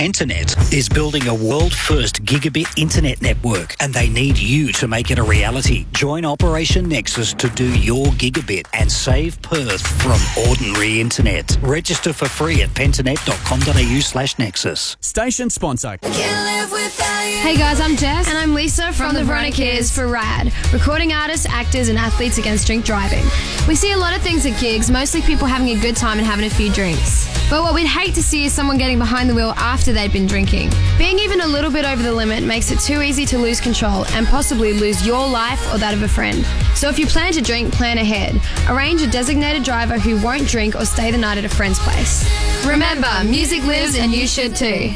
[0.00, 5.12] Internet is building a world first gigabit internet network and they need you to make
[5.12, 5.86] it a reality.
[5.92, 11.56] Join Operation Nexus to do your gigabit and save Perth from ordinary internet.
[11.62, 14.96] Register for free at pentanet.com.au slash nexus.
[15.00, 15.96] Station sponsor.
[16.02, 18.28] Hey guys, I'm Jess.
[18.28, 22.66] And I'm Lisa from, from the Veronicas for RAD, recording artists, actors, and athletes against
[22.66, 23.24] drink driving.
[23.68, 26.26] We see a lot of things at gigs, mostly people having a good time and
[26.26, 27.28] having a few drinks.
[27.54, 30.26] But what we'd hate to see is someone getting behind the wheel after they'd been
[30.26, 30.72] drinking.
[30.98, 34.06] Being even a little bit over the limit makes it too easy to lose control
[34.06, 36.44] and possibly lose your life or that of a friend.
[36.74, 38.40] So if you plan to drink, plan ahead.
[38.68, 42.28] Arrange a designated driver who won't drink or stay the night at a friend's place.
[42.66, 44.92] Remember, music lives and you should too.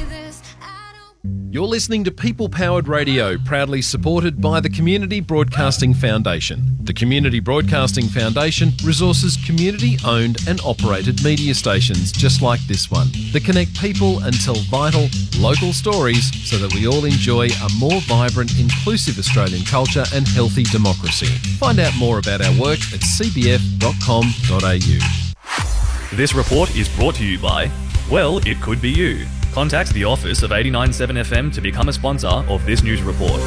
[1.25, 6.77] You're listening to People Powered Radio, proudly supported by the Community Broadcasting Foundation.
[6.83, 13.09] The Community Broadcasting Foundation resources community owned and operated media stations just like this one
[13.33, 15.09] that connect people and tell vital,
[15.39, 20.63] local stories so that we all enjoy a more vibrant, inclusive Australian culture and healthy
[20.65, 21.27] democracy.
[21.59, 24.57] Find out more about our work at cbf.com.au.
[26.17, 27.71] This report is brought to you by,
[28.09, 29.27] well, it could be you.
[29.59, 33.41] Contact the office of 897 FM to become a sponsor of this news report.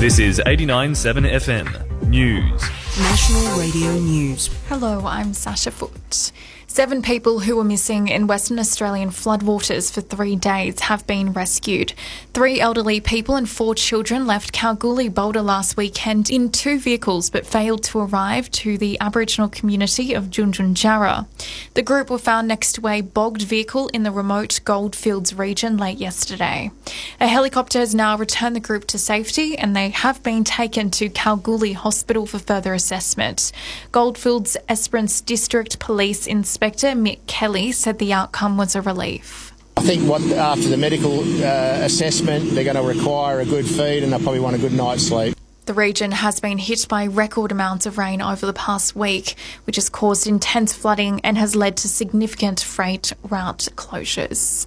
[0.00, 2.62] This is 897 FM News.
[2.98, 4.48] National Radio News.
[4.70, 6.32] Hello, I'm Sasha Foot.
[6.74, 11.94] Seven people who were missing in Western Australian floodwaters for three days have been rescued.
[12.32, 17.46] Three elderly people and four children left Kalgoorlie Boulder last weekend in two vehicles but
[17.46, 21.28] failed to arrive to the Aboriginal community of Tjuntjuntjara.
[21.74, 25.98] The group were found next to a bogged vehicle in the remote Goldfields region late
[25.98, 26.72] yesterday.
[27.20, 31.08] A helicopter has now returned the group to safety and they have been taken to
[31.08, 33.52] Kalgoorlie Hospital for further assessment.
[33.92, 39.52] Goldfields Esperance District Police Inspector Mick Kelly said the outcome was a relief.
[39.76, 44.02] I think what after the medical uh, assessment, they're going to require a good feed
[44.02, 45.36] and they'll probably want a good night's sleep.
[45.66, 49.76] The region has been hit by record amounts of rain over the past week, which
[49.76, 54.66] has caused intense flooding and has led to significant freight route closures.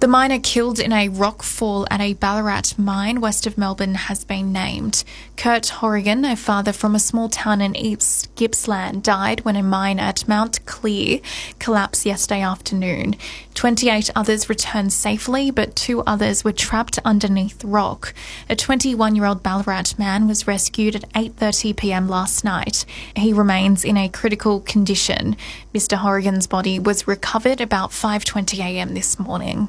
[0.00, 4.24] The miner killed in a rock fall at a Ballarat mine west of Melbourne has
[4.24, 5.04] been named.
[5.36, 10.00] Kurt Horrigan, a father from a small town in East Gippsland, died when a mine
[10.00, 11.20] at Mount Clear
[11.58, 13.14] collapsed yesterday afternoon.
[13.52, 18.14] 28 others returned safely, but two others were trapped underneath rock.
[18.48, 22.08] A 21-year-old Ballarat man was rescued at 8:30 p.m.
[22.08, 22.86] last night.
[23.16, 25.36] He remains in a critical condition.
[25.74, 25.98] Mr.
[25.98, 28.94] Horrigan's body was recovered about 5:20 a.m.
[28.94, 29.68] this morning.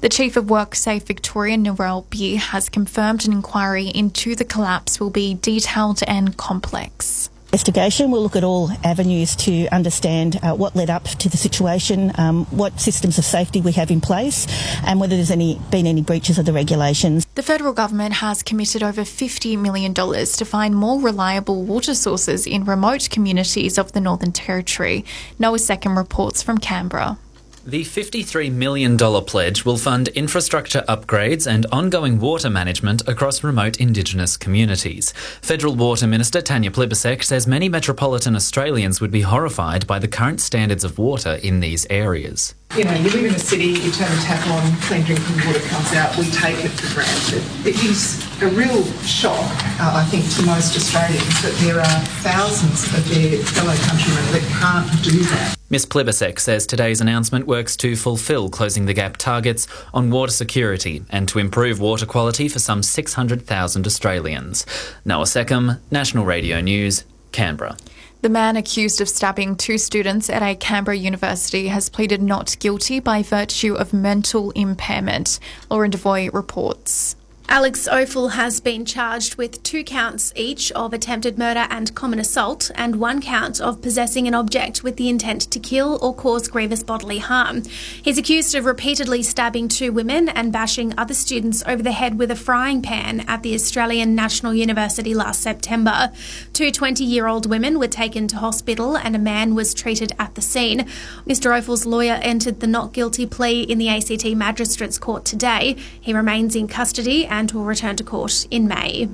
[0.00, 5.10] The Chief of WorkSafe Victoria, Narelle Beer, has confirmed an inquiry into the collapse will
[5.10, 8.10] be detailed and complex investigation.
[8.10, 12.46] We'll look at all avenues to understand uh, what led up to the situation, um,
[12.46, 14.46] what systems of safety we have in place,
[14.86, 17.26] and whether there's any been any breaches of the regulations.
[17.34, 22.64] The federal government has committed over $50 million to find more reliable water sources in
[22.64, 25.04] remote communities of the Northern Territory.
[25.38, 27.18] Noah Second reports from Canberra.
[27.64, 34.36] The $53 million pledge will fund infrastructure upgrades and ongoing water management across remote Indigenous
[34.36, 35.12] communities.
[35.42, 40.40] Federal Water Minister Tanya Plibersek says many metropolitan Australians would be horrified by the current
[40.40, 42.56] standards of water in these areas.
[42.74, 45.60] You know, you live in a city, you turn the tap on, clean drinking water
[45.68, 47.44] comes out, we take it for granted.
[47.66, 49.44] It is a real shock,
[49.78, 54.42] uh, I think, to most Australians that there are thousands of their fellow countrymen that
[54.58, 55.54] can't do that.
[55.68, 61.04] Ms Plibersek says today's announcement works to fulfil closing the gap targets on water security
[61.10, 64.64] and to improve water quality for some 600,000 Australians.
[65.04, 67.76] Noah Seckham, National Radio News, Canberra.
[68.22, 73.00] The man accused of stabbing two students at a Canberra university has pleaded not guilty
[73.00, 75.40] by virtue of mental impairment.
[75.68, 77.16] Lauren Devoy reports.
[77.48, 82.70] Alex Ophel has been charged with two counts each of attempted murder and common assault,
[82.76, 86.82] and one count of possessing an object with the intent to kill or cause grievous
[86.82, 87.62] bodily harm.
[88.02, 92.30] He's accused of repeatedly stabbing two women and bashing other students over the head with
[92.30, 96.10] a frying pan at the Australian National University last September.
[96.52, 100.36] Two 20 year old women were taken to hospital, and a man was treated at
[100.36, 100.86] the scene.
[101.26, 101.56] Mr.
[101.56, 105.76] Ophel's lawyer entered the not guilty plea in the ACT Magistrates Court today.
[106.00, 109.08] He remains in custody and will return to court in May.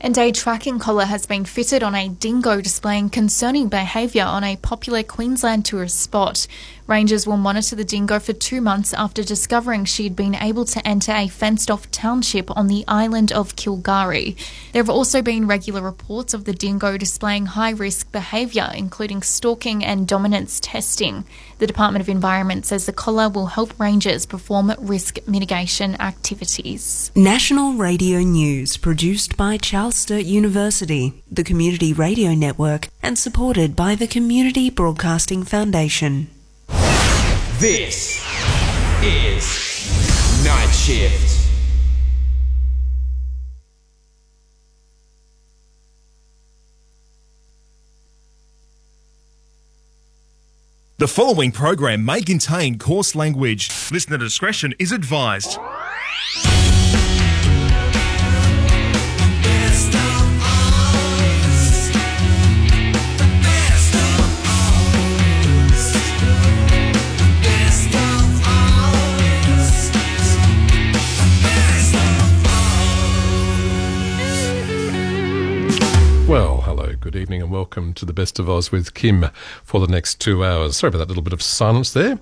[0.00, 4.56] And a tracking collar has been fitted on a dingo displaying concerning behaviour on a
[4.56, 6.46] popular Queensland tourist spot.
[6.86, 10.86] Rangers will monitor the dingo for two months after discovering she had been able to
[10.86, 14.36] enter a fenced off township on the island of K'gari.
[14.72, 19.84] There have also been regular reports of the dingo displaying high risk behaviour, including stalking
[19.84, 21.24] and dominance testing.
[21.58, 27.12] The Department of Environment says the collar will help rangers perform risk mitigation activities.
[27.14, 33.94] National Radio News produced by Charles Sturt University, the Community Radio Network, and supported by
[33.94, 36.28] the Community Broadcasting Foundation.
[37.58, 38.20] This
[39.02, 41.43] is Night Shift.
[51.04, 53.68] The following program may contain coarse language.
[53.92, 55.58] Listener discretion is advised.
[76.26, 76.63] Well,
[77.04, 79.26] good evening, and welcome to the Best of Oz with Kim
[79.62, 80.78] for the next two hours.
[80.78, 82.18] Sorry about that little bit of silence there.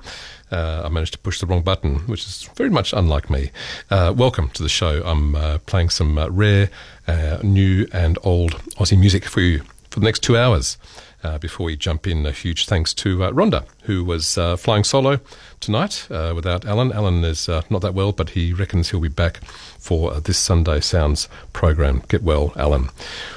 [0.50, 3.52] Uh, I managed to push the wrong button, which is very much unlike me.
[3.92, 5.00] Uh, welcome to the show.
[5.04, 6.68] I'm uh, playing some uh, rare,
[7.06, 10.78] uh, new, and old Aussie music for you for the next two hours.
[11.24, 15.20] Uh, before we jump in, a huge thanks to Rhonda, who was flying solo
[15.60, 16.92] tonight without Alan.
[16.92, 19.38] Alan is not that well, but he reckons he'll be back
[19.78, 22.02] for this Sunday Sounds program.
[22.08, 22.88] Get well, Alan.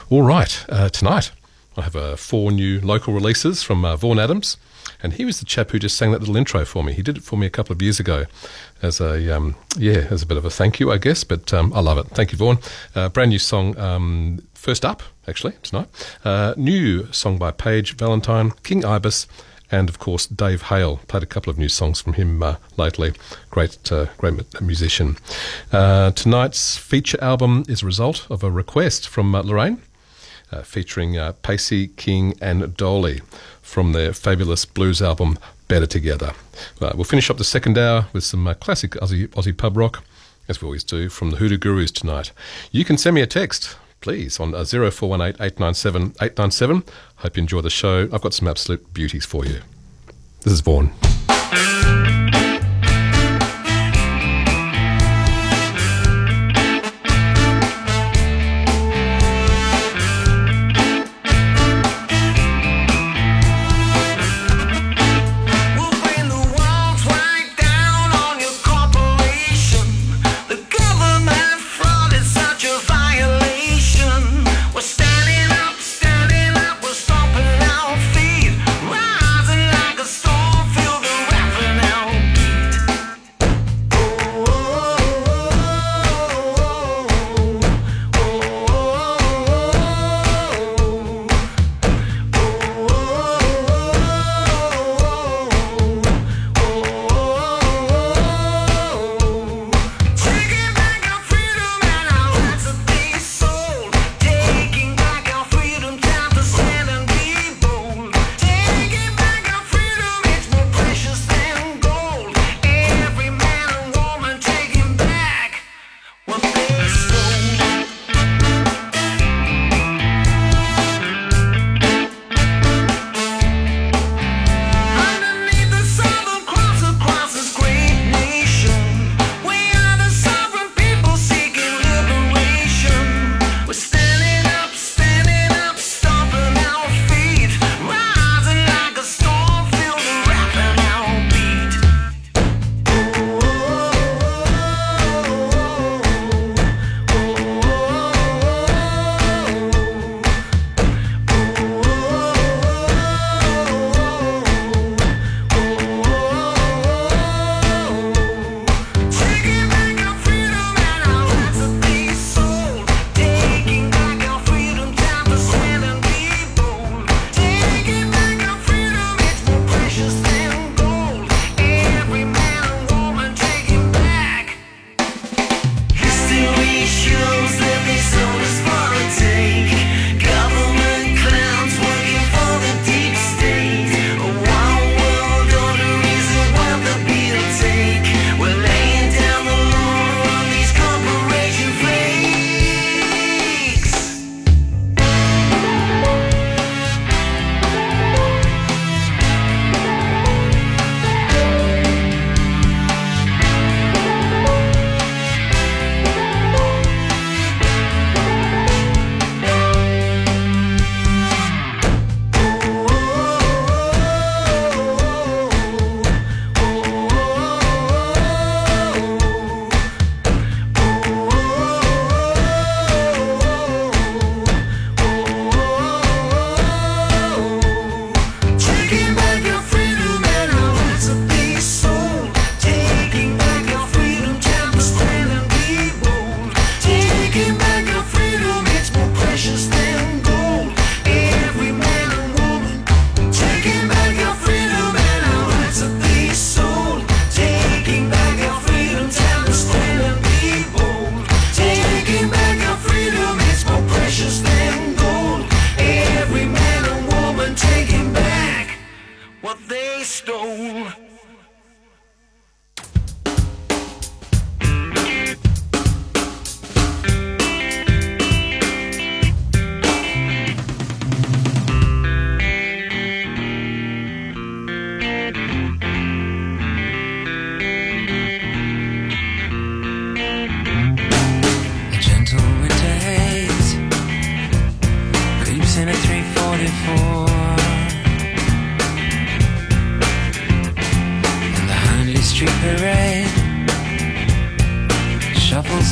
[0.09, 1.31] All right, uh, tonight
[1.77, 4.57] I have uh, four new local releases from uh, Vaughan Adams,
[5.03, 6.93] and he was the chap who just sang that little intro for me.
[6.93, 8.25] He did it for me a couple of years ago,
[8.81, 11.23] as a um, yeah, as a bit of a thank you, I guess.
[11.23, 12.07] But um, I love it.
[12.07, 12.59] Thank you, Vaughan.
[12.93, 13.77] Uh, brand new song.
[13.77, 15.87] Um, first up, actually tonight,
[16.25, 19.27] uh, new song by Paige Valentine, King Ibis,
[19.69, 21.01] and of course Dave Hale.
[21.07, 23.13] Played a couple of new songs from him uh, lately.
[23.51, 25.17] Great, uh, great musician.
[25.71, 29.83] Uh, tonight's feature album is a result of a request from uh, Lorraine,
[30.51, 33.21] uh, featuring uh, Pacey King and Dolly
[33.61, 36.33] from their fabulous blues album Better Together.
[36.81, 40.03] we'll finish up the second hour with some classic Aussie, Aussie pub rock.
[40.47, 42.31] As we always do, from the Hoodoo Gurus tonight.
[42.71, 46.83] You can send me a text please, on uh, 0418 897 897.
[47.17, 48.09] Hope you enjoy the show.
[48.11, 49.61] I've got some absolute beauties for you.
[50.41, 50.91] This is Vaughan.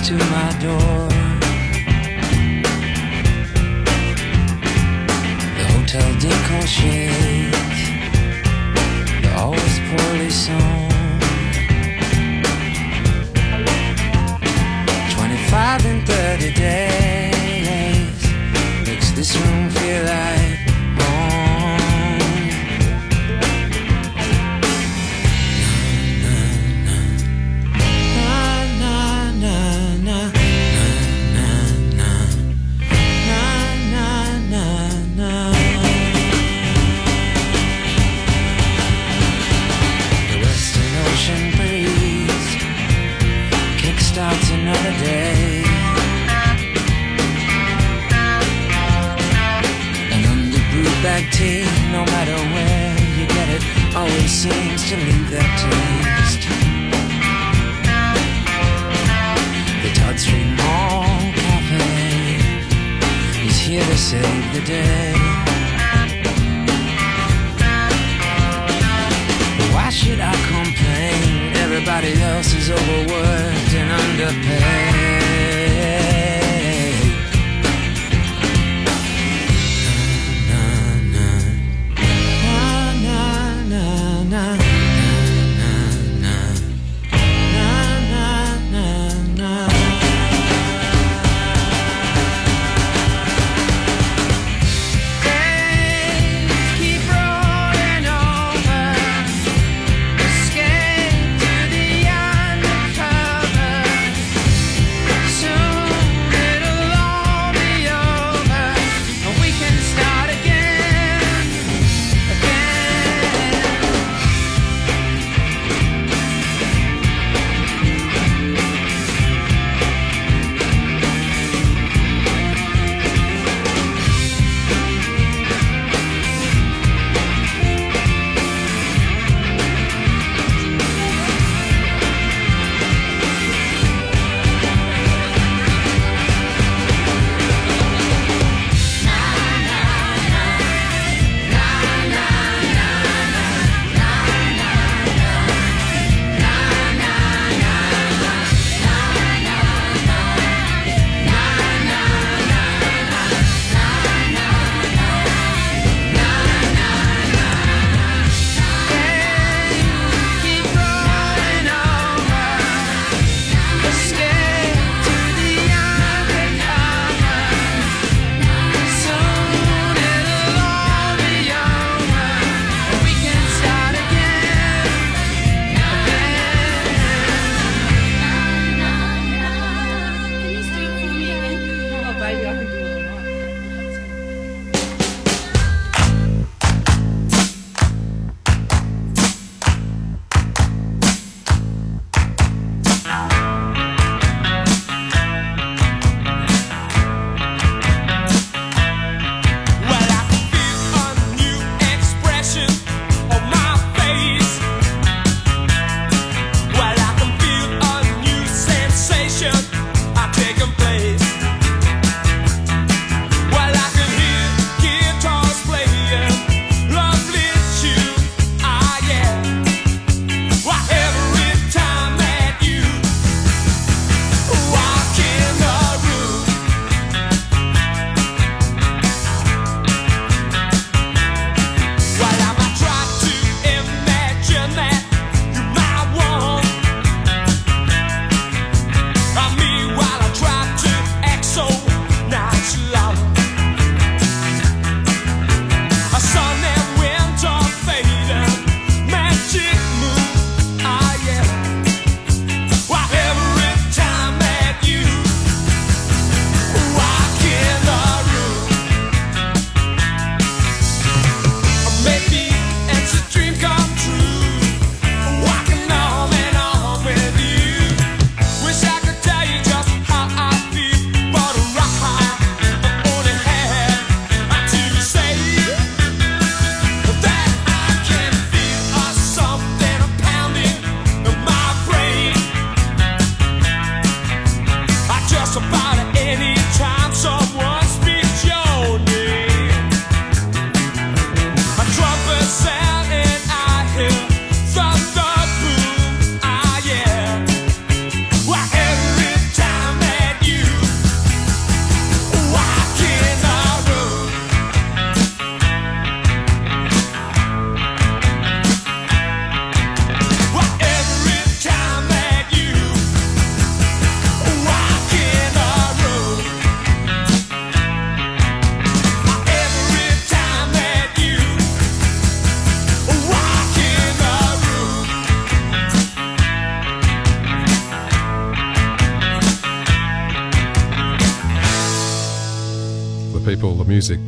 [0.04, 1.08] To my door.
[5.56, 7.33] The hotel decor shades,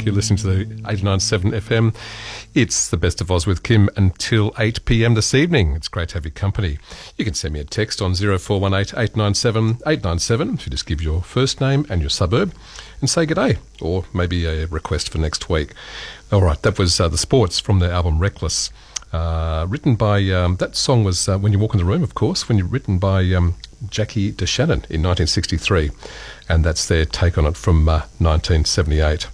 [0.05, 1.95] You're listening to the 89.7 FM.
[2.53, 5.15] It's the best of Oz with Kim until 8 p.m.
[5.15, 5.73] this evening.
[5.73, 6.77] It's great to have your company.
[7.17, 11.23] You can send me a text on 0418 897 897 if you just give your
[11.23, 12.53] first name and your suburb
[13.01, 15.73] and say good day, or maybe a request for next week.
[16.31, 18.71] All right, that was uh, the sports from the album Reckless.
[19.11, 22.13] Uh, written by, um, that song was uh, When You Walk in the Room, of
[22.13, 23.55] course, when you're written by um,
[23.89, 25.89] Jackie DeShannon in 1963
[26.47, 29.27] and that's their take on it from uh, 1978.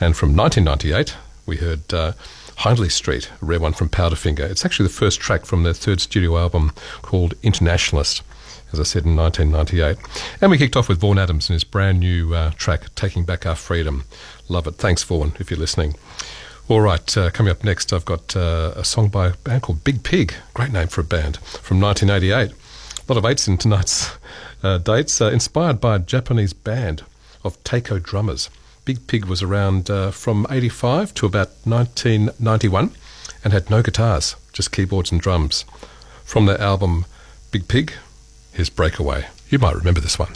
[0.00, 2.12] And from 1998, we heard uh,
[2.58, 4.40] Hindley Street, a rare one from Powderfinger.
[4.40, 8.22] It's actually the first track from their third studio album called Internationalist,
[8.72, 9.96] as I said in 1998.
[10.40, 13.46] And we kicked off with Vaughan Adams and his brand new uh, track, Taking Back
[13.46, 14.04] Our Freedom.
[14.48, 14.76] Love it.
[14.76, 15.94] Thanks, Vaughan, if you're listening.
[16.68, 19.84] All right, uh, coming up next, I've got uh, a song by a band called
[19.84, 20.34] Big Pig.
[20.52, 22.50] Great name for a band from 1988.
[22.50, 24.10] A lot of eights in tonight's
[24.62, 27.04] uh, dates, uh, inspired by a Japanese band
[27.42, 28.50] of taiko drummers.
[28.88, 32.90] Big Pig was around uh, from 85 to about 1991
[33.44, 35.66] and had no guitars, just keyboards and drums.
[36.24, 37.04] From their album
[37.50, 37.92] Big Pig,
[38.54, 39.26] here's Breakaway.
[39.50, 40.32] You might remember this one.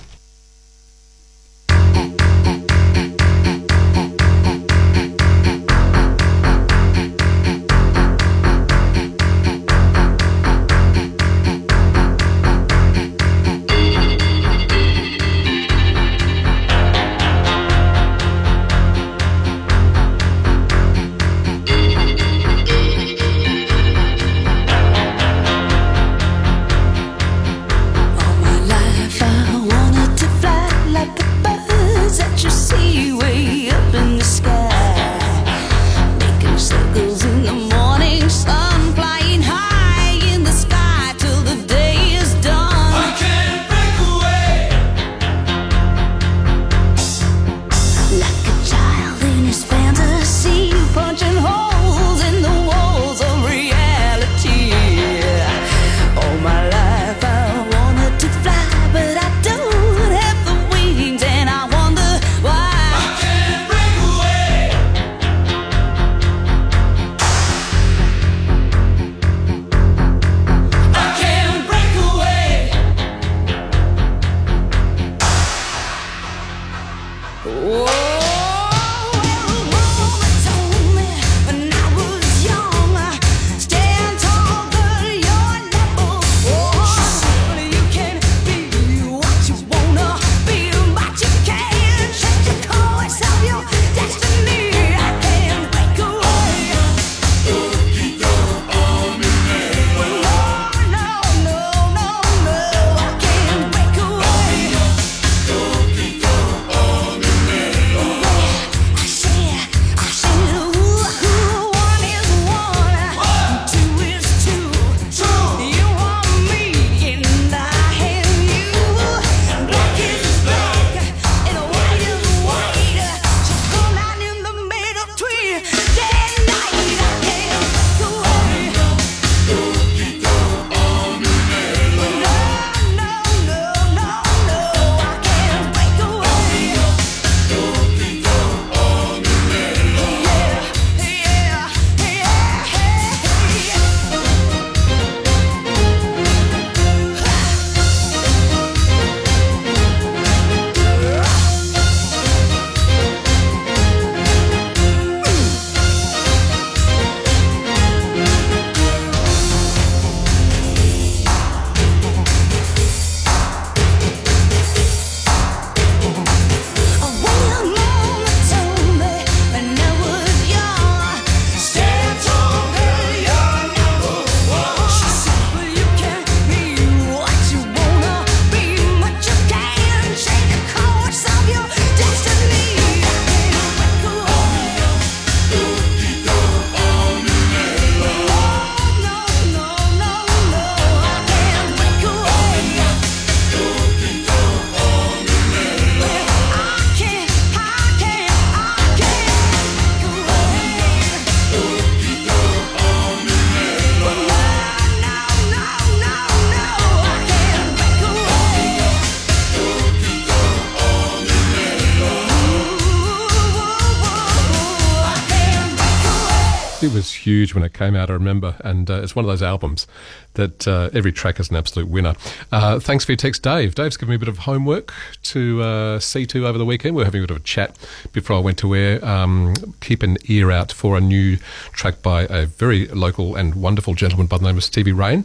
[217.52, 219.86] Huge when it came out, I remember, and uh, it's one of those albums
[220.34, 222.14] that uh, every track is an absolute winner.
[222.50, 223.74] Uh, thanks for your text, Dave.
[223.74, 224.92] Dave's given me a bit of homework
[225.24, 226.96] to uh, see to over the weekend.
[226.96, 227.76] We are having a bit of a chat
[228.12, 229.04] before I went to air.
[229.04, 231.36] Um, keep an ear out for a new
[231.72, 235.24] track by a very local and wonderful gentleman by the name of Stevie Rain.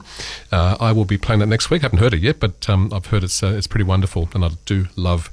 [0.52, 1.84] Uh, I will be playing that next week.
[1.84, 4.44] I haven't heard it yet, but um, I've heard it's uh, it's pretty wonderful, and
[4.44, 5.30] I do love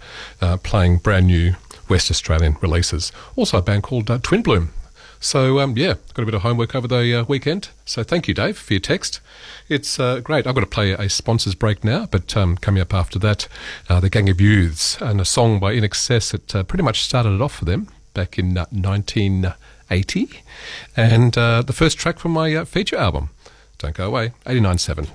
[0.63, 1.55] playing brand new
[1.89, 3.13] West Australian releases.
[3.37, 4.71] Also, a band called Twin Bloom.
[5.25, 7.71] So, um, yeah, got a bit of homework over the uh, weekend.
[7.87, 9.21] So, thank you, Dave, for your text.
[9.71, 10.47] It's uh, great.
[10.47, 13.49] I've got to play a sponsors break now, but um, coming up after that,
[13.89, 17.31] uh, the Gang of Youths and a song by INXS that uh, pretty much started
[17.31, 20.43] it off for them back in uh, 1980.
[20.95, 23.31] And uh, the first track from my uh, feature album.
[23.79, 25.09] Don't go away, 89.7.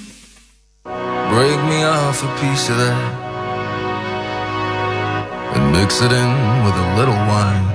[0.84, 3.22] Break me off a piece of that
[5.54, 6.30] and mix it in
[6.64, 7.66] with a little wine.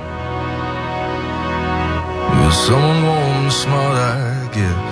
[2.44, 4.84] With someone warm and smart, I guess.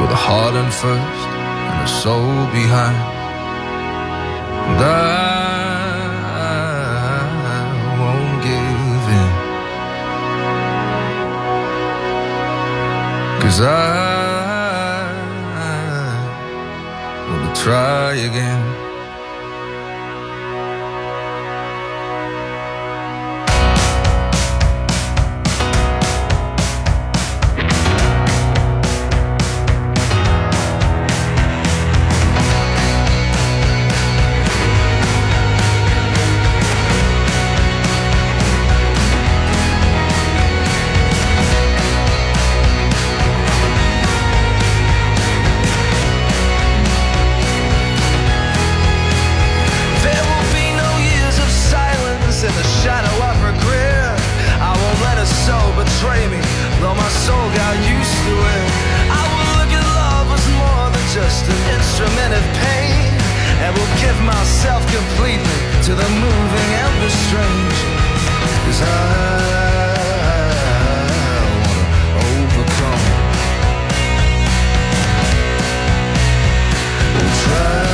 [0.00, 1.28] With a heart in first
[1.70, 3.02] and a soul behind.
[4.66, 4.96] And I
[8.00, 9.32] won't give in.
[13.42, 14.05] Cause I
[17.66, 18.85] try again.
[61.16, 63.08] Just an instrument of pain,
[63.64, 67.78] and will give myself completely to the moving and the strange.
[68.64, 68.96] Cause I
[71.64, 71.86] wanna
[72.20, 73.04] overcome
[77.44, 77.85] try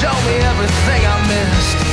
[0.00, 1.91] Show me everything I missed.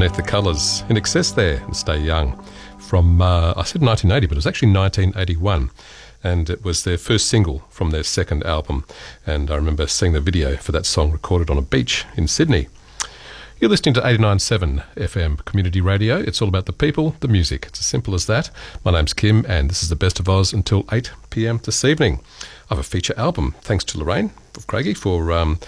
[0.00, 0.82] Underneath the Colours.
[0.88, 2.42] INXS there and stay young.
[2.78, 5.68] From, uh, I said 1980, but it was actually 1981.
[6.24, 8.86] And it was their first single from their second album.
[9.26, 12.68] And I remember seeing the video for that song recorded on a beach in Sydney.
[13.58, 16.16] You're listening to 89.7 FM Community Radio.
[16.16, 17.66] It's all about the people, the music.
[17.66, 18.50] It's as simple as that.
[18.82, 21.60] My name's Kim, and this is the Best of Oz until 8 p.m.
[21.62, 22.20] this evening.
[22.70, 23.54] I have a feature album.
[23.60, 25.58] Thanks to Lorraine of Craigie for um,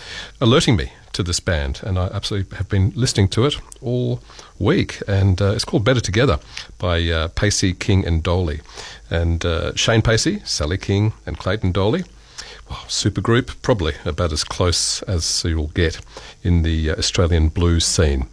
[0.40, 4.20] alerting me to this band, and I absolutely have been listening to it all
[4.58, 5.02] week.
[5.06, 6.38] And uh, it's called Better Together
[6.78, 8.60] by uh, Pacey, King, and Doley.
[9.10, 12.06] And uh, Shane Pacey, Sally King, and Clayton Doley.
[12.70, 16.00] Wow, supergroup, probably about as close as you'll get
[16.42, 18.26] in the uh, Australian blues scene.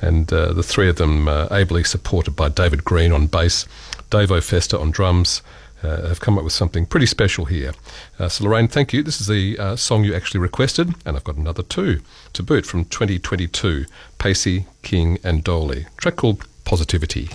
[0.00, 3.66] And uh, the three of them, uh, ably supported by David Green on bass,
[4.10, 5.42] Dave O'Fester on drums,
[5.82, 7.72] uh, have come up with something pretty special here.
[8.18, 9.02] Uh, so, Lorraine, thank you.
[9.02, 12.00] This is the uh, song you actually requested, and I've got another two
[12.32, 13.86] to boot from 2022
[14.18, 15.86] Pacey, King, and Doley.
[15.96, 17.30] track called Positivity.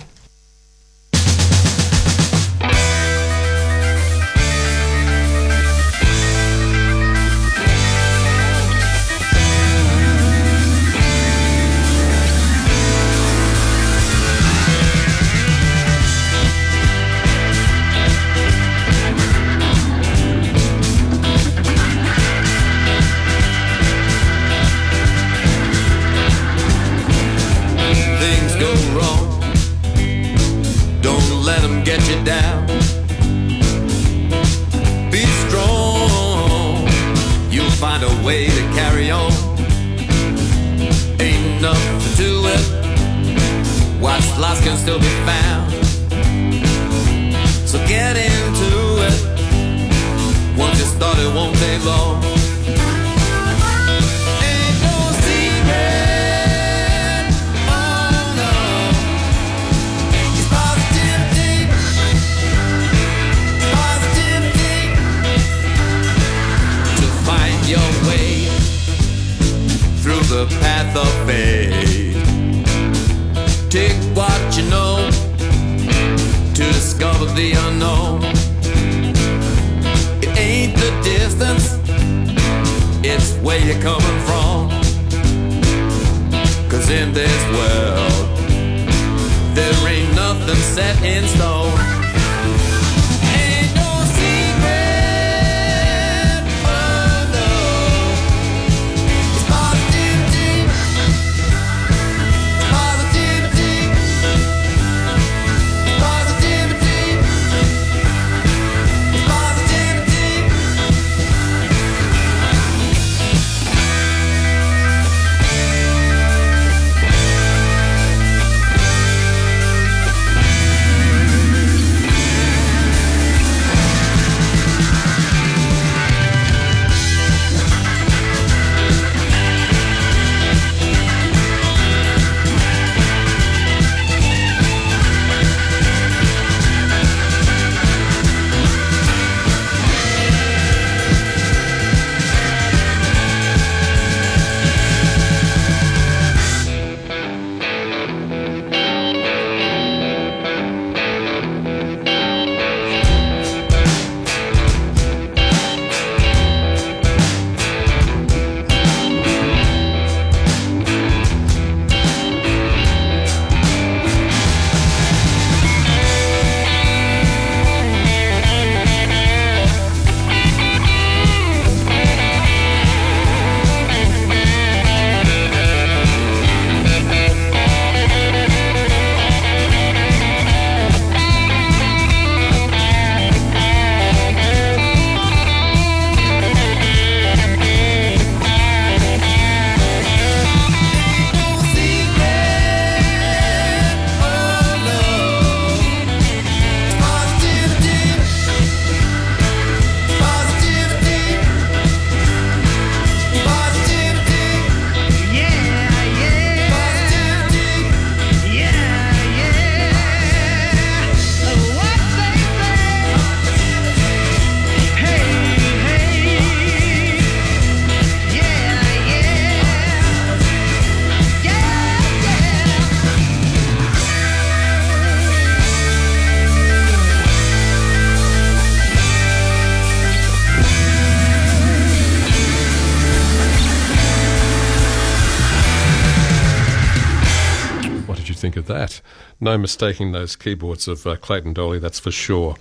[238.42, 239.00] Think of that?
[239.40, 242.56] No mistaking those keyboards of uh, Clayton Doley, that's for sure.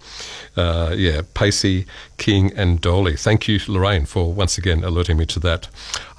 [0.55, 3.19] Uh, yeah, Pacey, King, and Doley.
[3.19, 5.69] Thank you, Lorraine, for once again alerting me to that.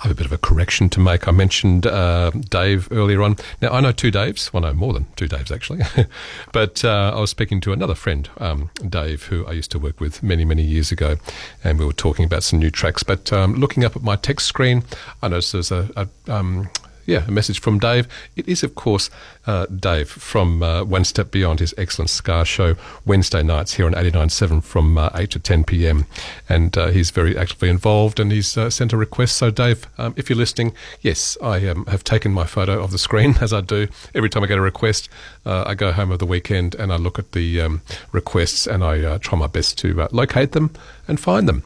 [0.00, 1.28] I have a bit of a correction to make.
[1.28, 3.36] I mentioned uh, Dave earlier on.
[3.60, 4.52] Now, I know two Daves.
[4.52, 5.82] Well, no, more than two Daves, actually.
[6.52, 10.00] but uh, I was speaking to another friend, um, Dave, who I used to work
[10.00, 11.18] with many, many years ago,
[11.62, 13.04] and we were talking about some new tracks.
[13.04, 14.82] But um, looking up at my text screen,
[15.22, 16.68] I noticed there's a, a um,
[17.07, 18.07] yeah, a message from Dave.
[18.36, 19.11] It is, of course,
[19.46, 23.92] uh, Dave from uh, One Step Beyond, his excellent Ska show, Wednesday nights here on
[23.92, 26.07] 89.7 from uh, 8 to 10 p.m.
[26.48, 29.36] And uh, he's very actively involved and he's uh, sent a request.
[29.36, 32.98] So, Dave, um, if you're listening, yes, I um, have taken my photo of the
[32.98, 35.09] screen, as I do every time I get a request.
[35.44, 37.82] Uh, I go home of the weekend and I look at the um,
[38.12, 40.72] requests and I try my best to locate them
[41.09, 41.64] and find them.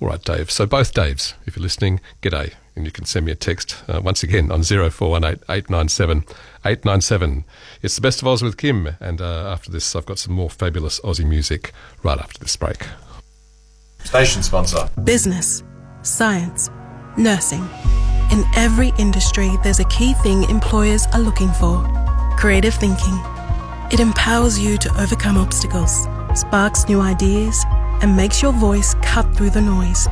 [0.00, 0.50] All right, Dave.
[0.50, 4.00] So, both Daves, if you're listening, g'day and you can send me a text uh,
[4.02, 6.24] once again on 0418 897
[6.64, 7.44] 897.
[7.82, 10.50] It's the best of Oz with Kim, and uh, after this, I've got some more
[10.50, 12.86] fabulous Aussie music right after this break.
[14.04, 15.62] Station sponsor Business,
[16.02, 16.70] science,
[17.16, 17.68] nursing.
[18.30, 21.86] In every industry, there's a key thing employers are looking for
[22.38, 23.20] creative thinking.
[23.92, 27.62] It empowers you to overcome obstacles, sparks new ideas,
[28.00, 30.08] and makes your voice cut through the noise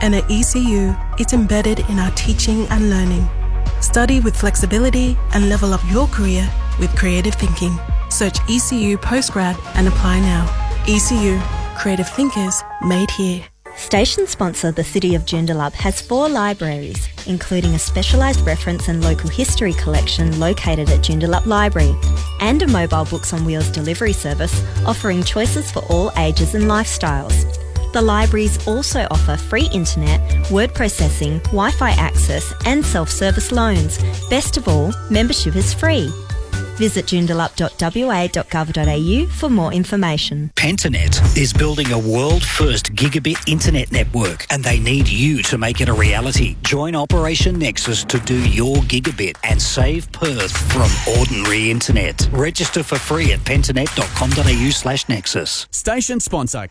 [0.00, 3.28] and at ECU, it's embedded in our teaching and learning.
[3.80, 7.78] Study with flexibility and level up your career with creative thinking.
[8.10, 10.44] Search ECU Postgrad and apply now.
[10.88, 11.38] ECU,
[11.76, 13.44] creative thinkers made here.
[13.76, 19.28] Station sponsor the City of Joondalup has four libraries, including a specialised reference and local
[19.28, 21.94] history collection located at Joondalup Library,
[22.40, 27.63] and a mobile books on wheels delivery service offering choices for all ages and lifestyles.
[27.94, 34.02] The libraries also offer free internet, word processing, Wi Fi access, and self service loans.
[34.28, 36.08] Best of all, membership is free.
[36.76, 40.50] Visit joondalup.wa.gov.au for more information.
[40.56, 45.80] Pentanet is building a world first gigabit internet network and they need you to make
[45.80, 46.56] it a reality.
[46.62, 52.28] Join Operation Nexus to do your gigabit and save Perth from ordinary internet.
[52.32, 55.68] Register for free at pentanet.com.au slash nexus.
[55.70, 56.66] Station sponsor.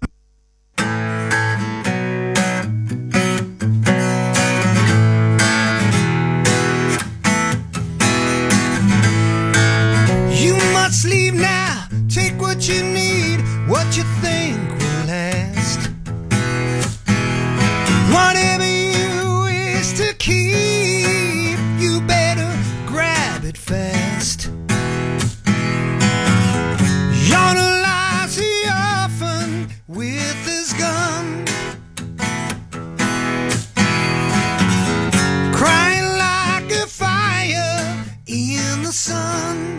[38.93, 39.72] sun.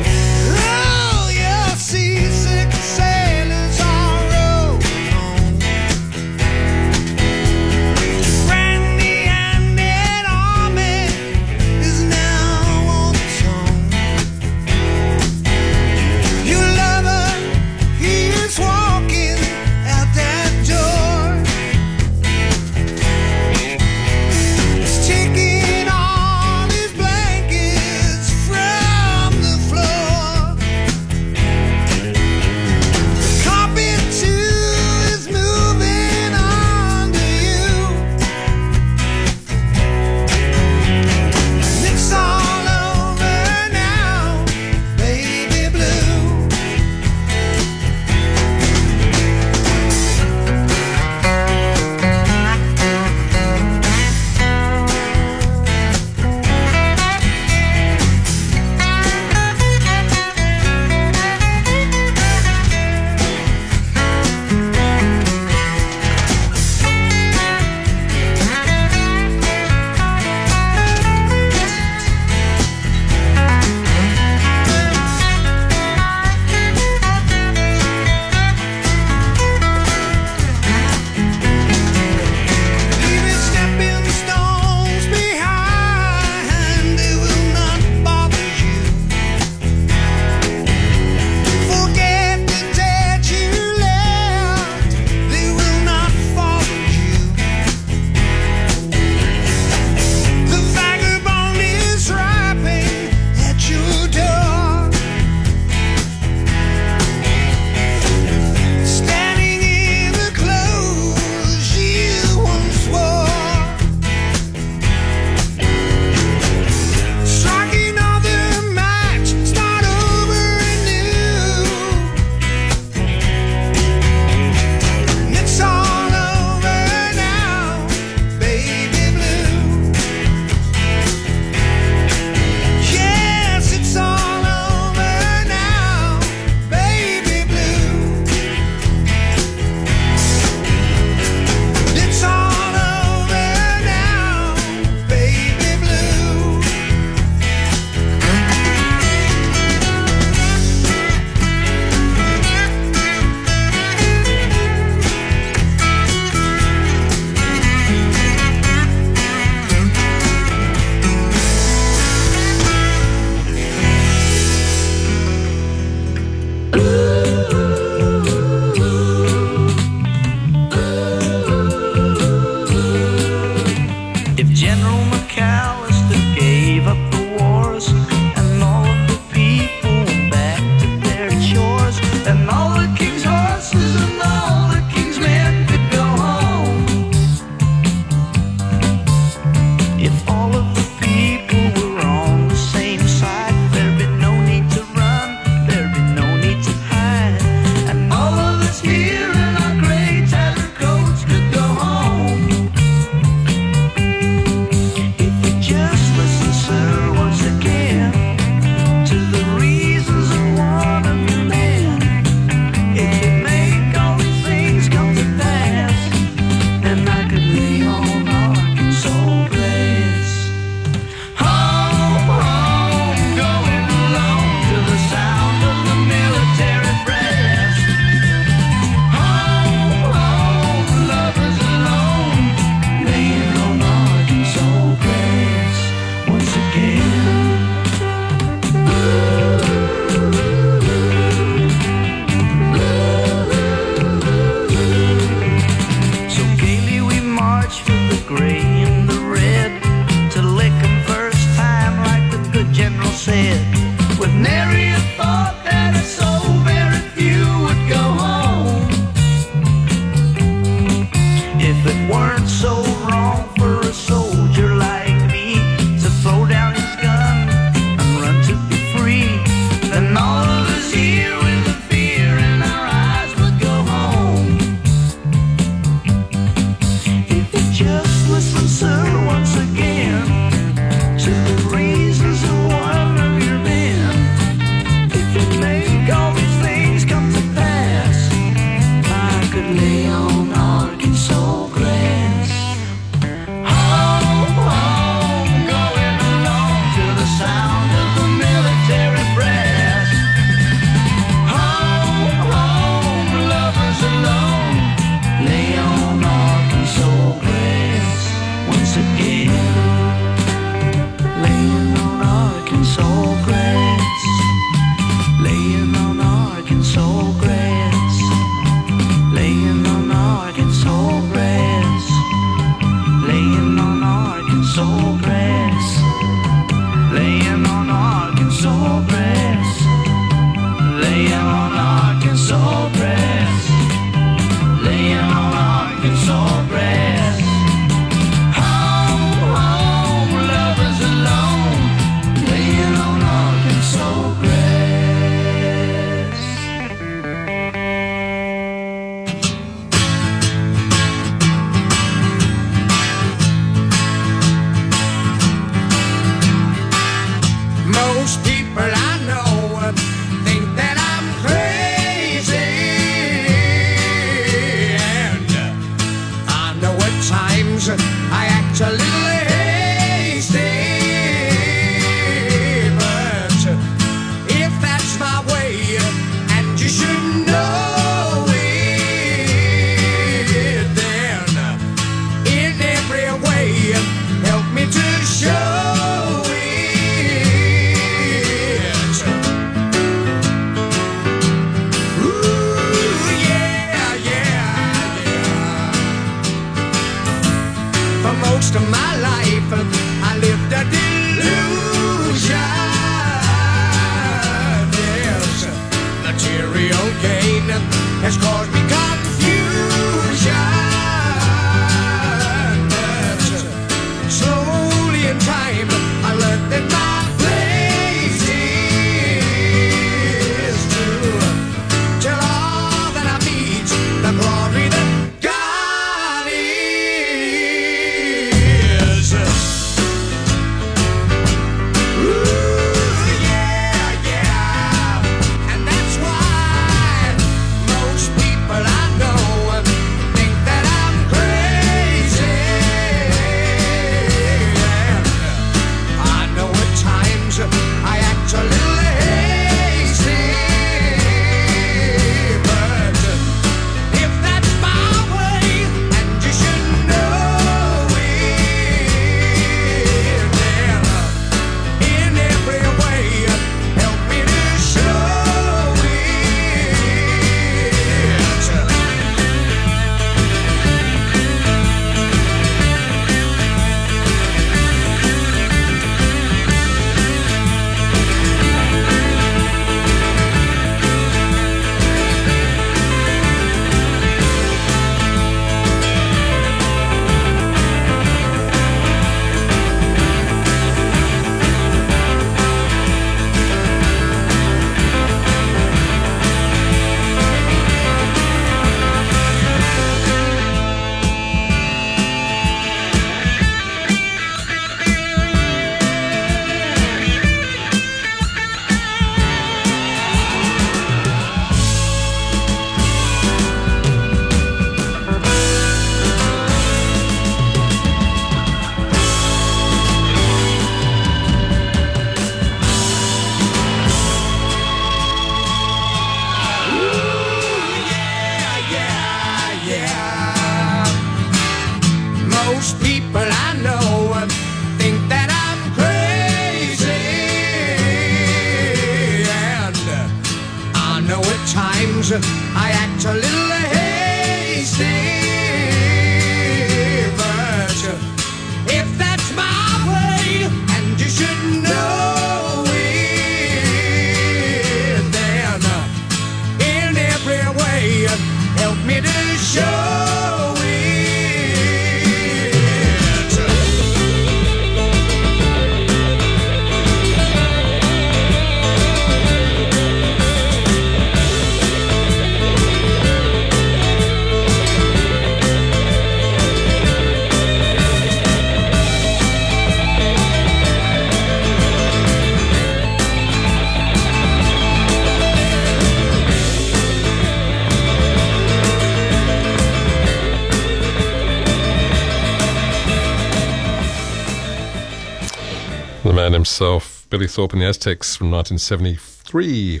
[597.36, 600.00] Billy Thorpe and the Aztecs from 1973.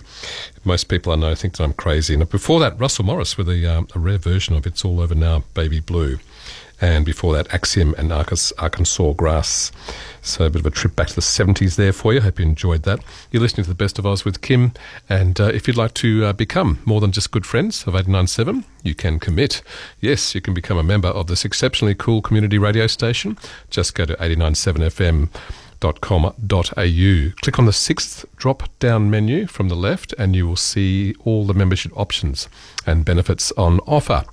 [0.64, 2.14] Most people I know think that I'm crazy.
[2.14, 5.14] And before that, Russell Morris with a, um, a rare version of It's All Over
[5.14, 6.18] Now, Baby Blue.
[6.80, 9.70] And before that, Axiom and Arkansas, Grass.
[10.22, 12.22] So a bit of a trip back to the 70s there for you.
[12.22, 13.00] Hope you enjoyed that.
[13.30, 14.72] You're listening to the Best of Oz with Kim.
[15.06, 18.64] And uh, if you'd like to uh, become more than just good friends of 897,
[18.82, 19.60] you can commit.
[20.00, 23.36] Yes, you can become a member of this exceptionally cool community radio station.
[23.68, 25.28] Just go to 897FM
[25.80, 26.32] com.au.
[27.42, 31.46] Click on the sixth drop down menu from the left, and you will see all
[31.46, 32.48] the membership options
[32.86, 34.24] and benefits on offer.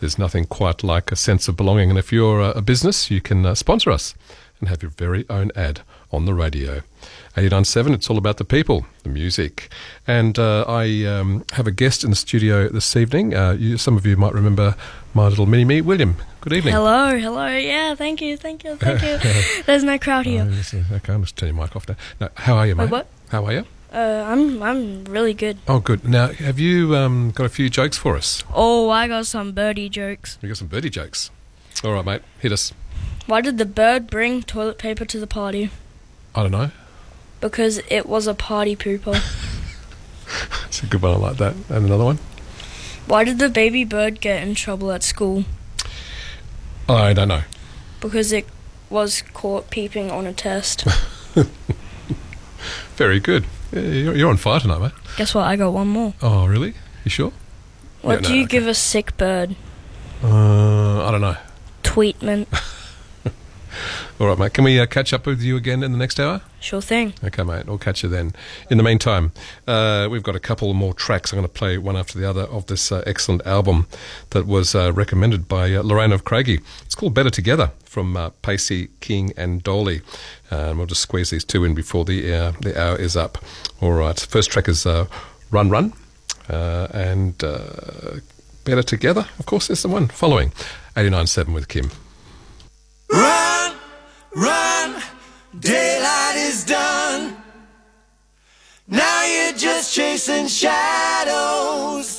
[0.00, 3.46] There's nothing quite like a sense of belonging, and if you're a business, you can
[3.46, 4.14] uh, sponsor us
[4.60, 5.80] and have your very own ad
[6.10, 6.82] on the radio.
[7.38, 9.68] 897, it's all about the people, the music.
[10.06, 13.34] And uh, I um, have a guest in the studio this evening.
[13.34, 14.74] Uh, you, some of you might remember
[15.12, 16.16] my little mini me, William.
[16.40, 16.72] Good evening.
[16.72, 17.46] Hello, hello.
[17.48, 19.62] Yeah, thank you, thank you, thank you.
[19.66, 20.48] There's no crowd here.
[20.50, 21.96] Oh, okay, I'm just turn your mic off now.
[22.20, 22.84] now how are you, mate?
[22.84, 23.06] Wait, what?
[23.28, 23.66] How are you?
[23.92, 25.58] Uh, I'm I'm really good.
[25.68, 26.08] Oh, good.
[26.08, 28.44] Now, have you um, got a few jokes for us?
[28.54, 30.38] Oh, I got some birdie jokes.
[30.40, 31.30] You got some birdie jokes.
[31.84, 32.22] All right, mate.
[32.38, 32.72] Hit us.
[33.26, 35.70] Why did the bird bring toilet paper to the party?
[36.34, 36.70] I don't know.
[37.40, 39.20] Because it was a party pooper.
[40.66, 41.12] It's a good one.
[41.12, 41.54] I like that.
[41.68, 42.18] And another one.
[43.06, 45.44] Why did the baby bird get in trouble at school?
[46.88, 47.42] I don't know.
[48.00, 48.44] Because it
[48.90, 50.84] was caught peeping on a test.
[52.96, 53.44] Very good.
[53.72, 54.92] Yeah, You're, you're on fire tonight, mate.
[55.16, 55.44] Guess what?
[55.44, 56.14] I got one more.
[56.20, 56.74] Oh, really?
[57.04, 57.32] You sure?
[58.02, 59.54] What Yeah, do no, you give a sick bird?
[60.22, 61.36] Uh, I don't know.
[61.84, 62.46] Tweetment.
[64.20, 64.52] All right, mate.
[64.54, 66.40] Can we uh, catch up with you again in the next hour?
[66.58, 67.12] Sure thing.
[67.22, 67.64] Okay, mate.
[67.68, 68.32] I'll catch you then.
[68.70, 69.32] In the meantime,
[69.68, 71.32] uh, we've got a couple more tracks.
[71.32, 73.86] I'm going to play one after the other of this uh, excellent album
[74.30, 76.60] that was uh, recommended by uh, Lorraine of Craigie.
[76.84, 80.02] It's called Better Together from uh, Pacey, King, and Doley.
[80.50, 83.38] and we'll just squeeze these two in before the uh, the hour is up.
[83.80, 84.18] All right.
[84.18, 85.06] First track is uh,
[85.50, 85.92] Run Run,
[86.48, 88.20] uh, and uh,
[88.64, 89.26] Better Together.
[89.38, 90.50] Of course, is the one following
[90.96, 91.90] 89.7 with Kim.
[93.12, 93.76] Run,
[94.34, 95.02] run,
[95.60, 97.36] daylight is done.
[98.88, 102.15] Now you're just chasing shadows.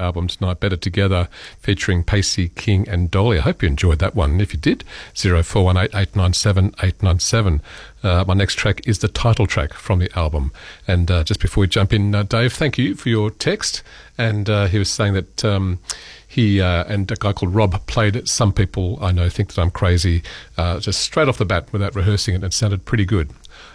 [0.00, 1.28] Album tonight, Better Together,
[1.60, 3.38] featuring Pacey King and Doley.
[3.38, 4.40] I hope you enjoyed that one.
[4.40, 4.84] If you did,
[5.14, 7.62] 0418 897 897.
[8.02, 10.52] Uh, my next track is the title track from the album.
[10.88, 13.82] And uh, just before we jump in, uh, Dave, thank you for your text.
[14.16, 15.78] And uh, he was saying that um,
[16.26, 18.28] he uh, and a guy called Rob played it.
[18.28, 20.22] Some People I Know Think That I'm Crazy
[20.56, 22.36] uh, just straight off the bat without rehearsing it.
[22.36, 23.30] And it sounded pretty good.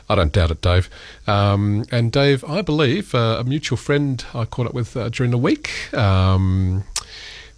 [0.08, 0.89] I don't doubt it, Dave.
[1.28, 5.32] Um, and Dave, I believe uh, a mutual friend I caught up with uh, during
[5.32, 6.84] the week um,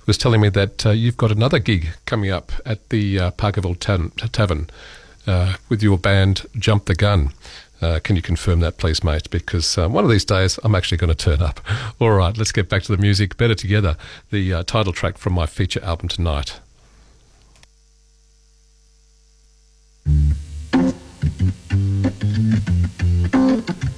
[0.06, 3.78] was telling me that uh, you've got another gig coming up at the uh, Parkerville
[4.32, 4.70] Tavern
[5.26, 7.34] uh, with your band Jump the Gun.
[7.82, 9.30] Uh, can you confirm that, please, mate?
[9.30, 11.60] Because one of these days I'm actually going to turn up.
[12.00, 13.38] All right, let's get back to the music.
[13.38, 13.98] Better Together,
[14.32, 16.60] the title track from my feature album tonight.
[20.08, 20.47] This
[23.34, 23.97] うん。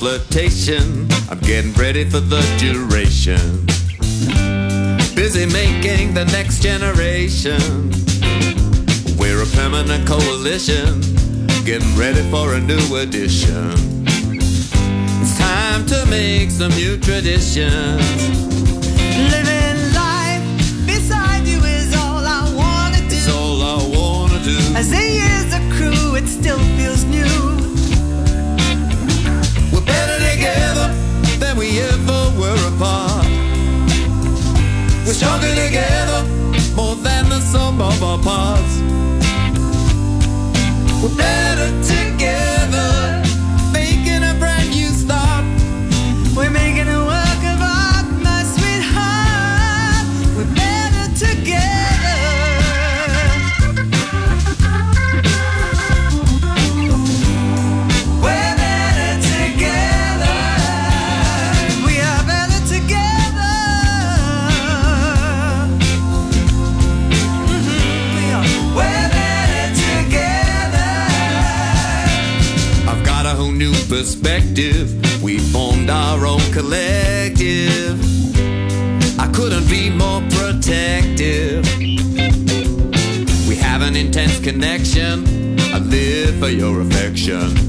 [0.00, 1.06] Flirtation.
[1.28, 3.66] I'm getting ready for the duration.
[5.14, 7.60] Busy making the next generation.
[9.18, 11.02] We're a permanent coalition.
[11.66, 13.76] Getting ready for a new edition.
[15.20, 18.00] It's time to make some new traditions.
[19.34, 20.42] Living life
[20.86, 23.16] beside you is all I wanna do.
[23.16, 24.56] It's all I wanna do.
[24.74, 27.29] As the years accrue, it still feels new.
[32.80, 33.26] Apart.
[35.04, 36.24] We're stronger together
[36.74, 38.80] more than the sum of our parts.
[41.02, 41.99] We're better together,
[86.60, 87.59] your affection.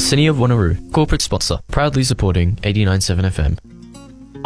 [0.00, 3.58] The City of Wanneroo, corporate sponsor, proudly supporting 89.7 FM.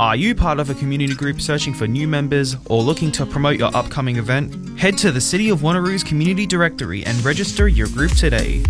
[0.01, 3.57] Are you part of a community group searching for new members or looking to promote
[3.57, 4.77] your upcoming event?
[4.77, 8.63] Head to the City of Wanneroo's community directory and register your group today.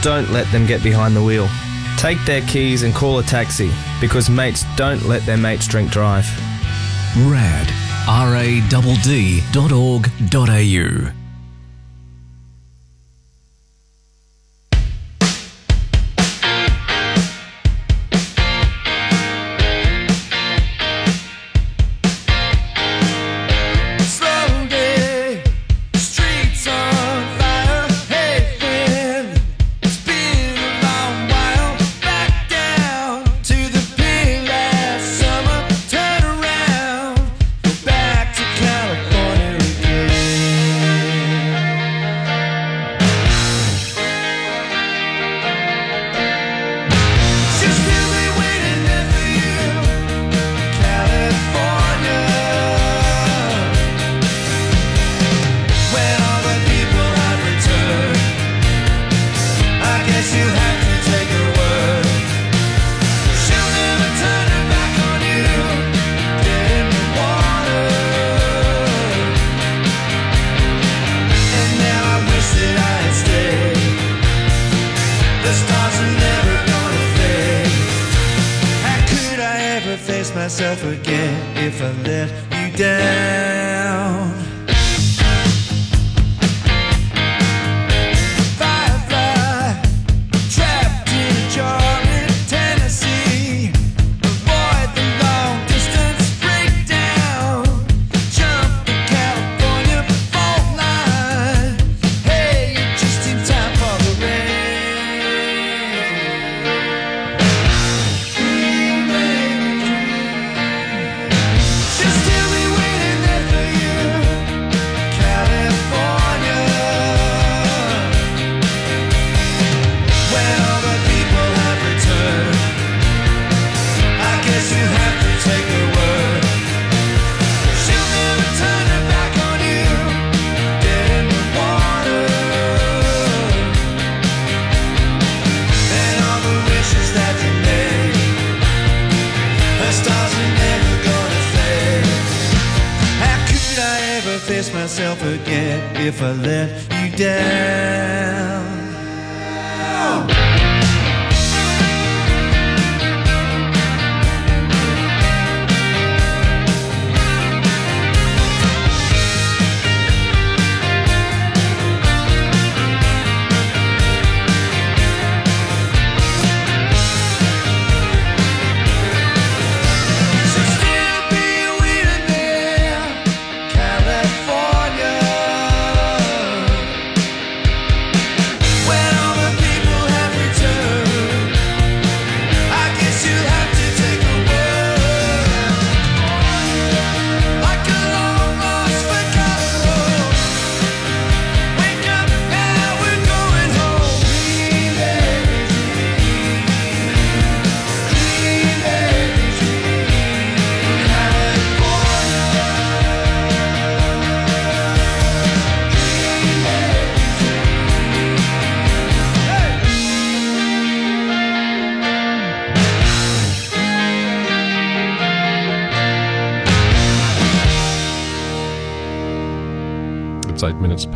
[0.00, 1.50] don't let them get behind the wheel.
[1.98, 6.24] Take their keys and call a taxi, because mates don't let their mates drink drive.
[7.14, 7.70] RADD.
[8.08, 8.70] R-A-D-D.org.au.
[11.10, 11.19] Slowly,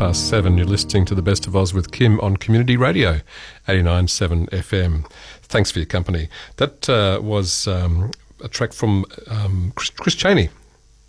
[0.05, 0.55] past seven.
[0.55, 3.21] You're listening to the Best of Oz with Kim on Community Radio,
[3.67, 5.11] 89.7 FM.
[5.41, 6.29] Thanks for your company.
[6.57, 10.49] That uh, was um, a track from um, Chris, Chris Cheney.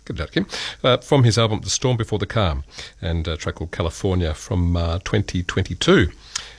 [0.05, 0.47] Good luck, Kim.
[0.83, 2.63] Uh, from his album The Storm Before the Calm,
[2.99, 6.09] and a track called California from uh, 2022.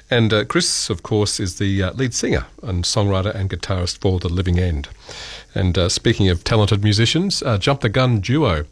[0.08, 4.20] And uh, Chris, of course, is the uh, lead singer and songwriter and guitarist for
[4.20, 4.88] The Living End.
[5.56, 8.66] And uh, speaking of talented musicians, uh, Jump the Gun duo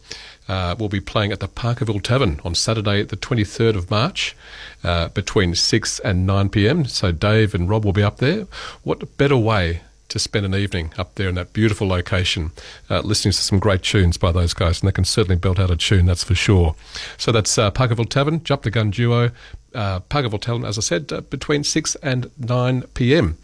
[0.49, 4.37] uh, will be playing at the Parkerville Tavern on Saturday, the 23rd of March,
[4.85, 6.85] uh, between 6 and 9 pm.
[6.85, 8.47] So Dave and Rob will be up there.
[8.83, 12.53] What better way to spend an evening up there in that beautiful location,
[12.89, 15.71] uh, listening to some great tunes by those guys, and they can certainly belt out
[15.71, 16.77] a tune, that's for sure.
[17.17, 19.31] So that's uh, Parkerville Tavern, Jump the Gun duo,
[19.75, 23.37] uh, Parkerville Tavern, as I said, uh, between 6 and 9 pm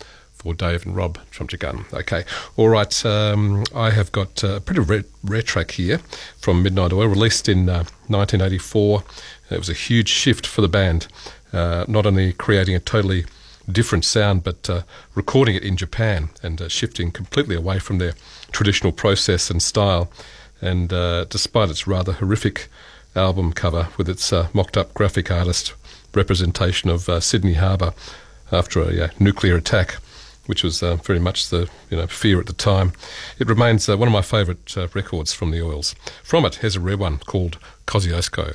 [0.43, 1.85] for Dave and Rob the Gun.
[1.93, 2.25] Okay,
[2.57, 3.07] all right.
[3.07, 5.99] Um, I have got a pretty rare, rare, track here
[6.39, 9.03] from Midnight Oil, released in 1984.
[9.51, 11.07] It was a huge shift for the band,
[11.53, 13.25] uh, not only creating a totally
[13.71, 14.83] different sound, but uh,
[15.15, 18.15] recording it in Japan and uh, shifting completely away from their
[18.51, 20.11] traditional process and style.
[20.61, 22.69] And uh, despite its rather horrific
[23.15, 25.75] album cover with its uh, mocked up graphic artist
[26.15, 27.95] representation of uh, Sydney Harbour
[28.51, 29.97] after a nuclear attack,
[30.47, 32.93] which was uh, very much the you know fear at the time,
[33.39, 35.95] it remains one of my favourite records from the Oils.
[36.23, 38.55] From it, here's a rare one called Kosciusko.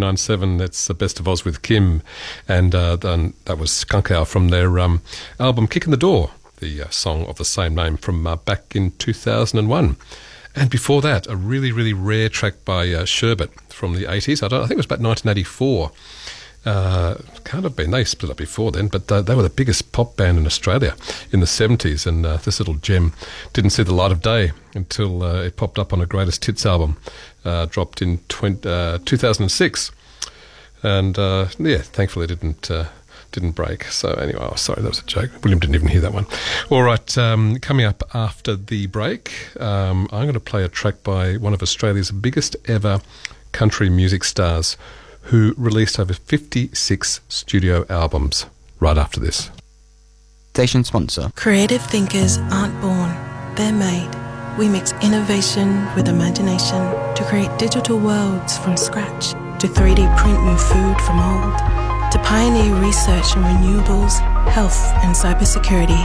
[0.00, 0.56] 597.
[0.56, 2.02] That's the Best of Oz with Kim.
[2.48, 5.02] And uh, then that was Skunk from their um,
[5.38, 8.92] album Kicking the Door, the uh, song of the same name from uh, back in
[8.92, 9.96] 2001.
[10.56, 14.42] And before that, a really, really rare track by uh, Sherbet from the 80s.
[14.42, 15.92] I, I think it was about 1984.
[16.64, 17.14] Uh,
[17.44, 17.90] can't have been.
[17.90, 20.94] They split up before then, but uh, they were the biggest pop band in Australia
[21.32, 22.06] in the 70s.
[22.06, 23.12] And uh, this little gem
[23.52, 26.66] didn't see the light of day until uh, it popped up on a Greatest Hits
[26.66, 26.98] album,
[27.44, 29.90] uh, dropped in 20, uh, 2006.
[30.82, 32.70] And yeah, thankfully it didn't.
[33.32, 33.84] didn't break.
[33.84, 35.30] So, anyway, oh, sorry, that was a joke.
[35.44, 36.26] William didn't even hear that one.
[36.68, 39.30] All right, um, coming up after the break,
[39.60, 43.00] um, I'm going to play a track by one of Australia's biggest ever
[43.52, 44.76] country music stars
[45.30, 48.46] who released over 56 studio albums
[48.80, 49.50] right after this.
[50.50, 51.30] Station sponsor.
[51.36, 53.14] Creative thinkers aren't born,
[53.54, 54.10] they're made.
[54.58, 56.80] We mix innovation with imagination
[57.14, 59.30] to create digital worlds from scratch,
[59.60, 61.58] to 3D print new food from old,
[62.10, 64.18] to pioneer research in renewables,
[64.50, 66.02] health, and cybersecurity.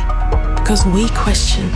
[0.55, 1.71] Because we question,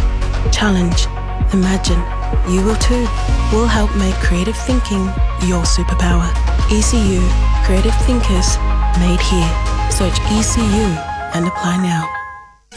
[0.52, 1.08] challenge,
[1.52, 2.19] imagine.
[2.48, 3.08] You will too.
[3.52, 5.06] We'll help make creative thinking
[5.48, 6.30] your superpower.
[6.72, 7.22] ECU,
[7.66, 8.58] creative thinkers
[9.00, 9.52] made here.
[9.92, 10.86] Search ECU
[11.34, 12.10] and apply now.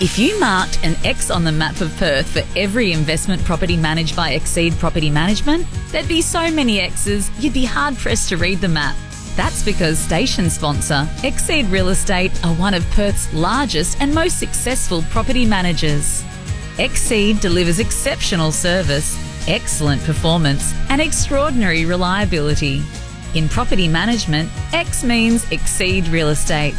[0.00, 4.16] If you marked an X on the map of Perth for every investment property managed
[4.16, 8.60] by Exceed Property Management, there'd be so many X's you'd be hard pressed to read
[8.60, 8.96] the map.
[9.36, 15.02] That's because station sponsor Exceed Real Estate are one of Perth's largest and most successful
[15.10, 16.24] property managers.
[16.78, 19.16] Exceed delivers exceptional service,
[19.48, 22.82] excellent performance, and extraordinary reliability.
[23.34, 26.76] In property management, X means Exceed Real Estate.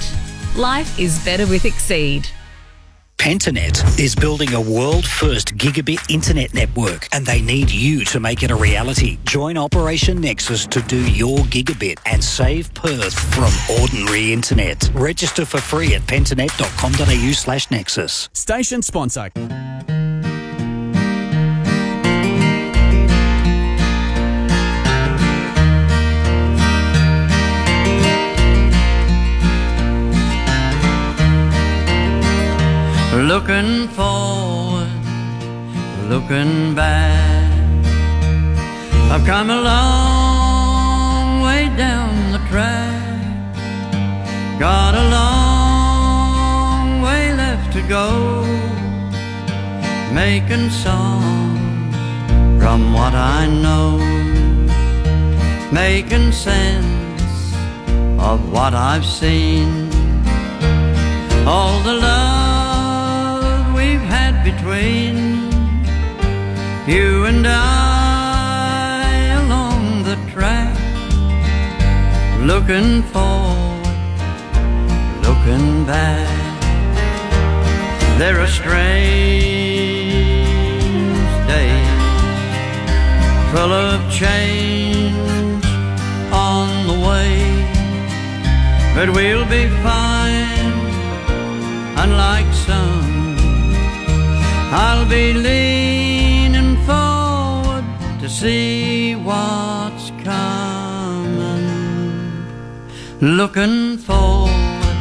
[0.55, 2.27] Life is better with Exceed.
[3.23, 8.43] Pentanet is building a world first gigabit internet network and they need you to make
[8.43, 9.17] it a reality.
[9.23, 14.91] Join Operation Nexus to do your gigabit and save Perth from ordinary internet.
[14.93, 18.27] Register for free at pentanet.com.au slash nexus.
[18.33, 19.29] Station sponsor.
[33.13, 34.89] Looking forward,
[36.09, 37.85] looking back.
[39.11, 43.55] I've come a long way down the track.
[44.59, 48.43] Got a long way left to go.
[50.11, 51.95] Making songs
[52.59, 53.99] from what I know.
[55.71, 57.53] Making sense
[58.19, 59.87] of what I've seen.
[61.45, 62.22] All the love
[64.55, 65.15] between
[66.87, 69.05] you and I
[69.43, 70.75] along the track,
[72.41, 73.97] looking forward,
[75.25, 76.29] looking back.
[78.19, 78.73] There are strange
[81.53, 82.01] days
[83.51, 85.65] full of change
[86.31, 87.33] on the way,
[88.95, 90.73] but we'll be fine
[92.03, 93.02] unlike some.
[94.75, 97.85] I'll be leaning forward
[98.21, 101.67] to see what's coming.
[103.21, 104.97] Looking forward,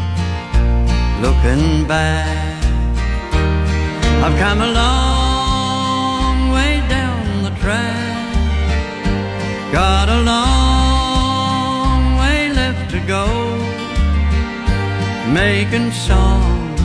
[1.23, 2.63] looking back.
[4.23, 8.35] I've come a long way down the track.
[9.73, 13.25] Got a long way left to go
[15.33, 16.79] making songs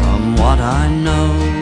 [0.00, 1.61] from what I know.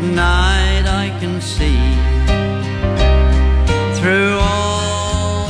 [0.00, 1.78] Night, I can see
[3.98, 5.48] through all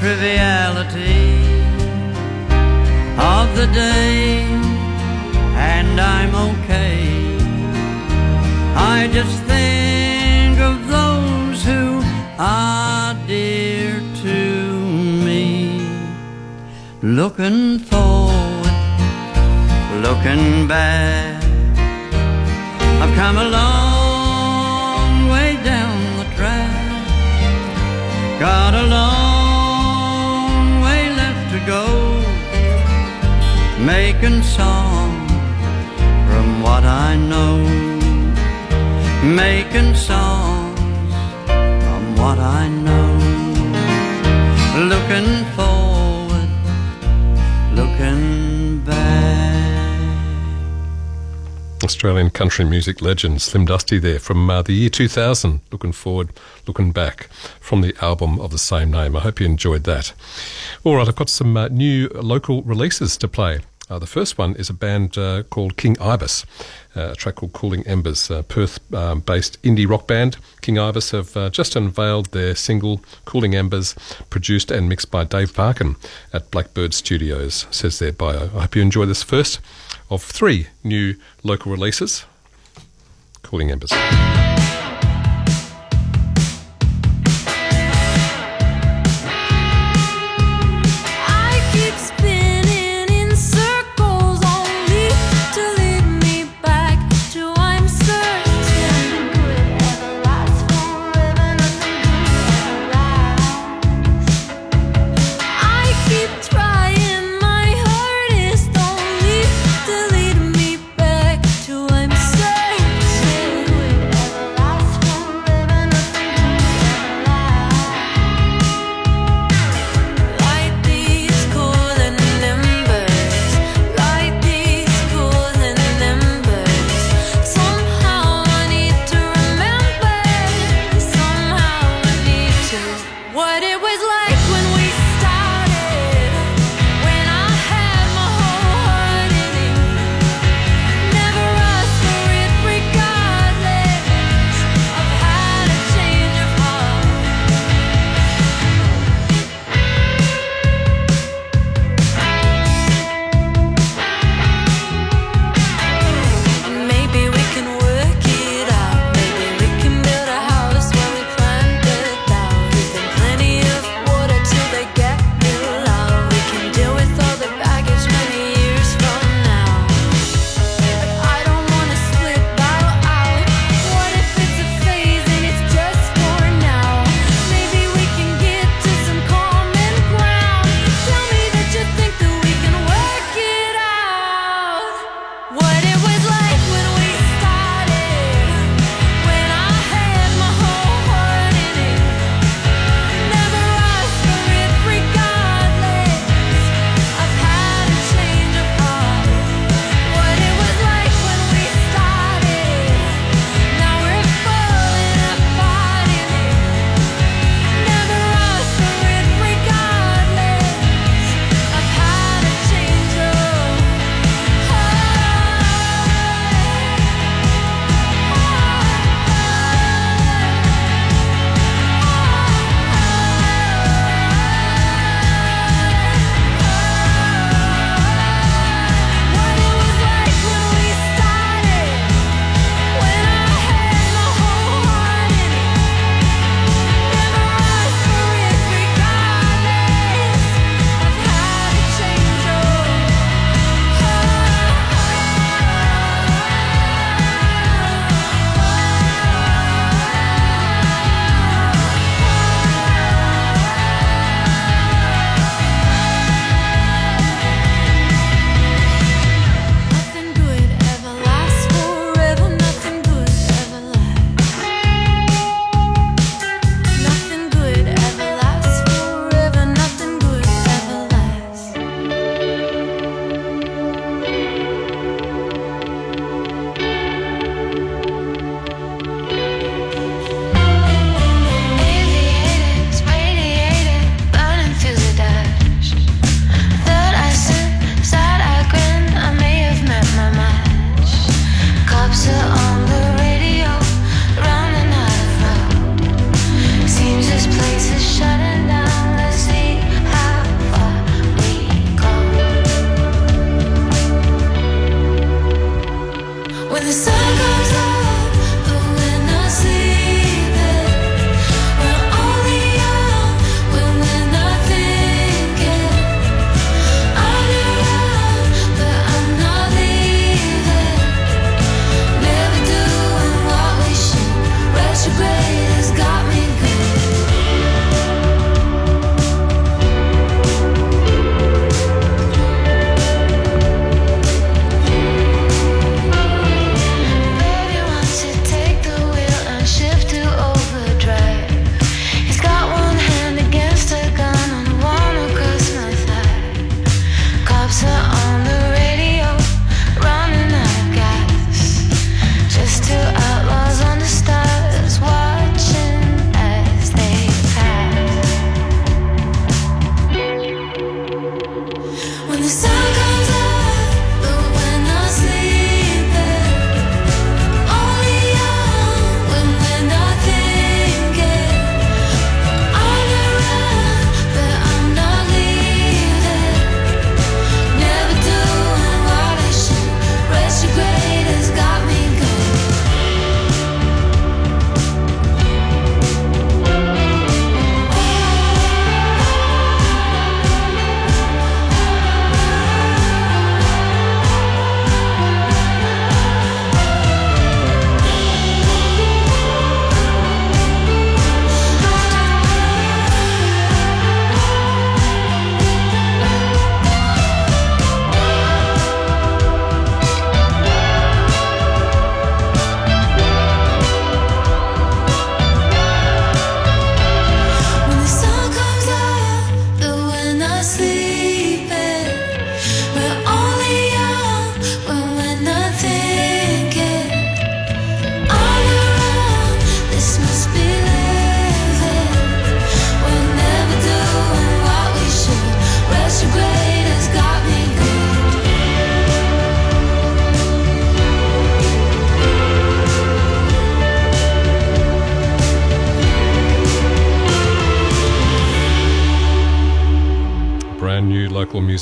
[0.00, 1.34] triviality
[3.18, 4.42] of the day,
[5.74, 6.98] and I'm okay.
[8.76, 12.02] I just think of those who
[12.38, 14.80] are dear to
[15.26, 15.86] me,
[17.02, 18.76] looking forward,
[20.02, 21.33] looking back
[23.14, 26.72] come a long way down the track.
[28.40, 31.84] Got a long way left to go,
[33.92, 35.10] making song
[36.28, 37.56] from what I know,
[39.22, 40.80] making songs
[41.84, 43.10] from what I know,
[44.90, 45.83] looking for.
[51.94, 55.60] Australian country music legend Slim Dusty there from uh, the year 2000.
[55.70, 56.30] Looking forward,
[56.66, 57.28] looking back
[57.60, 59.14] from the album of the same name.
[59.14, 60.12] I hope you enjoyed that.
[60.82, 63.60] All right, I've got some uh, new local releases to play.
[63.88, 66.44] Uh, the first one is a band uh, called King Ibis,
[66.96, 70.36] uh, a track called Cooling Embers, Perth um, based indie rock band.
[70.62, 73.94] King Ibis have uh, just unveiled their single Cooling Embers,
[74.30, 75.94] produced and mixed by Dave Parkin
[76.32, 78.46] at Blackbird Studios, says their bio.
[78.56, 79.60] I hope you enjoy this first
[80.10, 82.24] of three new local releases
[83.42, 83.92] Cooling Embers.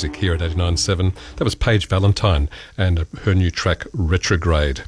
[0.02, 1.14] Music here at 89.7.
[1.36, 4.82] That was Paige Valentine and her new track Retrograde.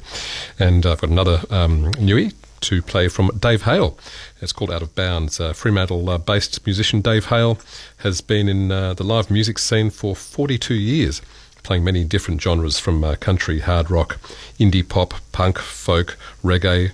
[0.59, 3.97] And I've got another um, newie to play from Dave Hale.
[4.41, 5.39] It's called Out of Bounds.
[5.39, 7.57] Uh, Fremantle uh, based musician Dave Hale
[7.99, 11.21] has been in uh, the live music scene for 42 years,
[11.63, 14.19] playing many different genres from uh, country, hard rock,
[14.59, 16.91] indie pop, punk, folk, reggae,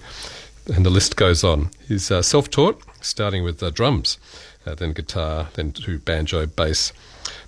[0.72, 1.72] and the list goes on.
[1.88, 4.20] He's uh, self taught, starting with uh, drums,
[4.64, 6.94] then guitar, then to banjo, bass,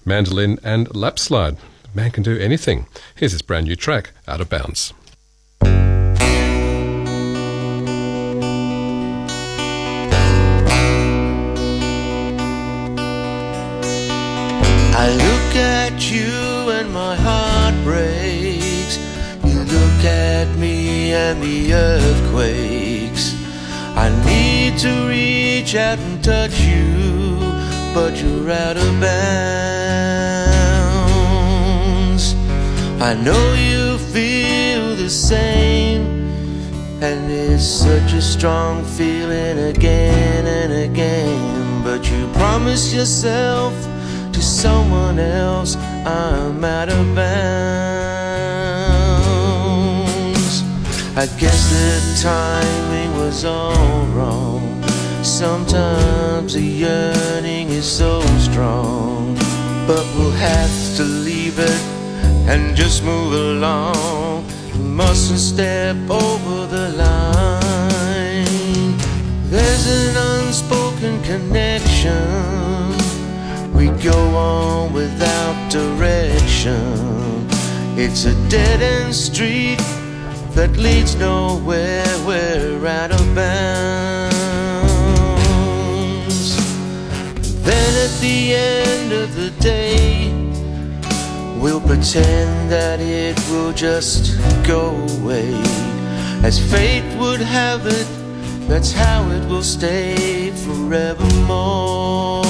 [0.06, 1.58] mandolin, and lap slide.
[1.94, 2.88] Man can do anything.
[3.16, 4.94] Here's his brand new track, Out of Bounds.
[14.96, 18.98] I look at you and my heart breaks.
[19.44, 23.36] You look at me and the earth quakes.
[23.96, 27.38] I need to reach out and touch you,
[27.94, 29.83] but you're out of bounds.
[33.04, 36.06] I know you feel the same,
[37.02, 41.84] and it's such a strong feeling again and again.
[41.84, 43.74] But you promise yourself
[44.32, 45.76] to someone else,
[46.06, 47.34] I'm out of bounds.
[51.18, 54.82] I guess the timing was all wrong.
[55.24, 59.36] Sometimes the yearning is so strong,
[59.86, 61.93] but we'll have to leave it
[62.48, 64.45] and just move along.
[64.76, 68.44] Mustn't step over the line.
[69.49, 72.91] There's an unspoken connection.
[73.74, 77.48] We go on without direction.
[77.95, 79.80] It's a dead end street
[80.56, 82.06] that leads nowhere.
[82.26, 84.34] We're out of bounds.
[87.64, 90.23] Then at the end of the day,
[91.64, 94.38] we'll pretend that it will just
[94.68, 95.49] go away.
[96.44, 98.07] As fate would have it,
[98.68, 102.44] that's how it will stay forevermore.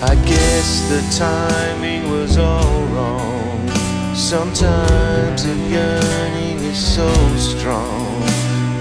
[0.00, 3.68] I guess the timing was all wrong.
[4.14, 8.22] Sometimes the yearning is so strong,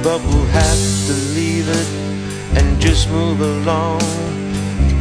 [0.02, 1.90] but we'll have to leave it
[2.58, 4.45] and just move along.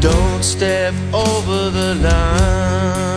[0.04, 3.13] Don't step over the line.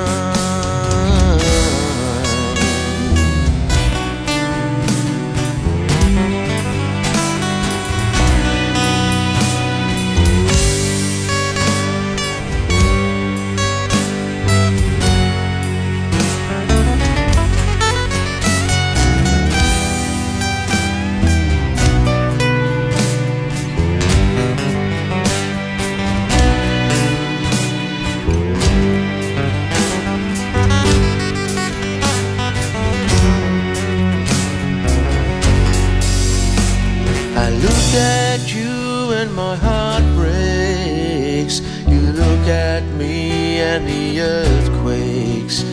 [37.97, 41.61] At you and my heart breaks.
[41.87, 45.63] You look at me and the earth quakes.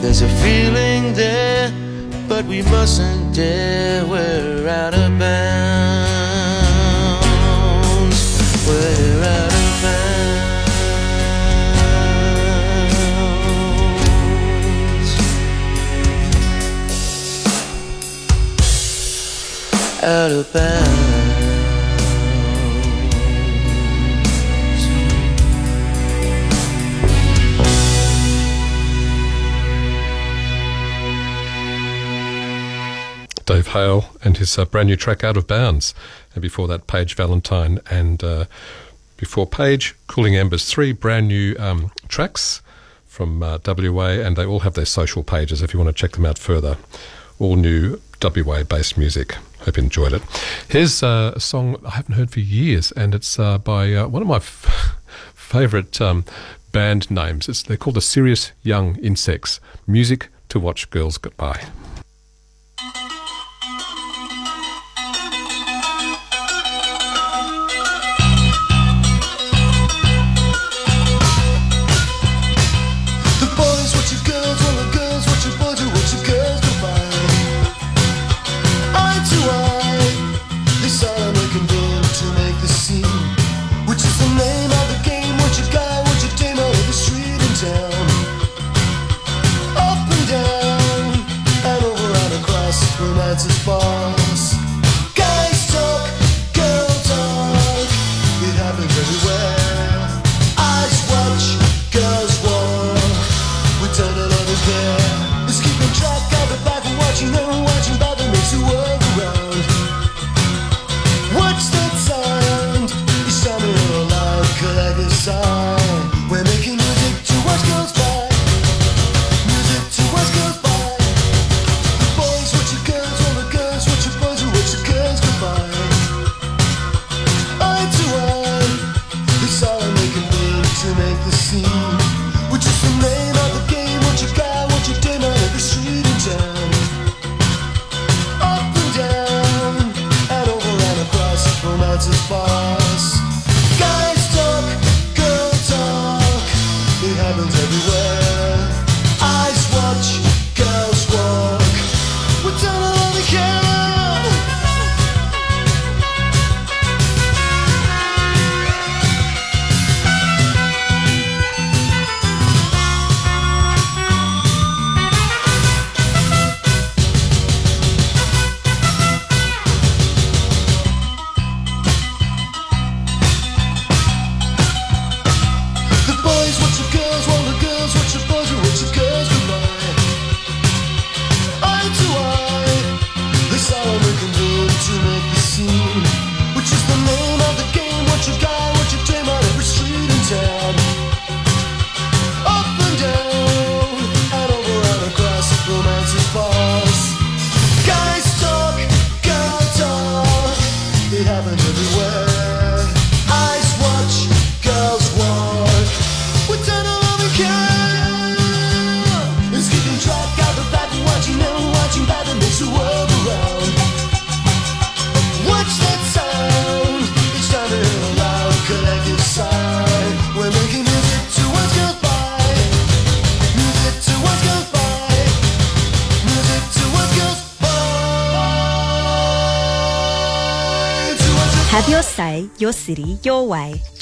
[0.00, 1.70] There's a feeling there,
[2.28, 4.06] but we mustn't dare.
[4.06, 5.68] We're out of bounds.
[8.66, 10.38] We're out of bounds.
[20.02, 21.07] Out of bounds.
[33.48, 35.94] Dave Hale and his uh, brand new track Out of Bounds.
[36.34, 37.80] And before that, Paige Valentine.
[37.90, 38.44] And uh,
[39.16, 42.60] before Paige, Cooling Embers, three brand new um, tracks
[43.06, 46.12] from uh, WA, and they all have their social pages if you want to check
[46.12, 46.76] them out further.
[47.38, 49.38] All new WA based music.
[49.60, 50.22] Hope you enjoyed it.
[50.68, 54.20] Here's uh, a song I haven't heard for years, and it's uh, by uh, one
[54.20, 54.98] of my f-
[55.34, 56.26] favourite um,
[56.72, 57.48] band names.
[57.48, 59.58] It's, they're called the Serious Young Insects.
[59.86, 61.30] Music to watch girls go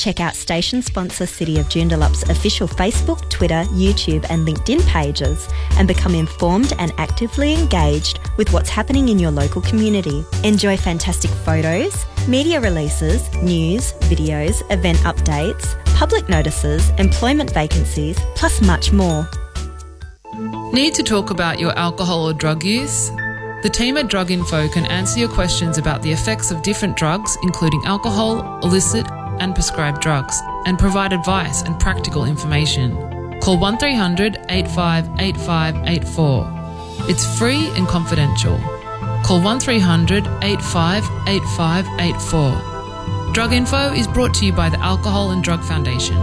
[0.07, 5.89] Check out station sponsor City of Joondalup's official Facebook, Twitter, YouTube, and LinkedIn pages and
[5.89, 10.25] become informed and actively engaged with what's happening in your local community.
[10.45, 18.93] Enjoy fantastic photos, media releases, news, videos, event updates, public notices, employment vacancies, plus much
[18.93, 19.29] more.
[20.73, 23.11] Need to talk about your alcohol or drug use?
[23.63, 27.37] The team at Drug Info can answer your questions about the effects of different drugs,
[27.43, 29.05] including alcohol, illicit,
[29.41, 32.97] and prescribed drugs, and provide advice and practical information.
[33.41, 36.53] Call 1300 858584.
[37.09, 38.59] It's free and confidential.
[39.25, 43.33] Call 1300 858584.
[43.33, 46.17] Drug Info is brought to you by the Alcohol and Drug Foundation.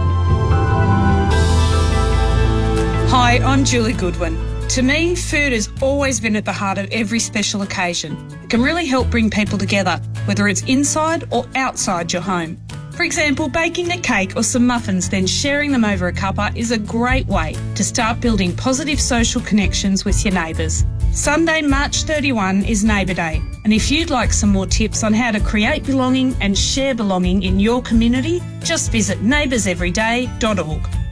[3.10, 4.36] Hi, I'm Julie Goodwin.
[4.70, 8.16] To me, food has always been at the heart of every special occasion.
[8.42, 12.58] It can really help bring people together, whether it's inside or outside your home.
[12.96, 16.70] For example, baking a cake or some muffins, then sharing them over a cuppa is
[16.70, 20.84] a great way to start building positive social connections with your neighbours.
[21.12, 25.32] Sunday, March 31 is Neighbour Day, and if you'd like some more tips on how
[25.32, 31.03] to create belonging and share belonging in your community, just visit neighbourseveryday.org.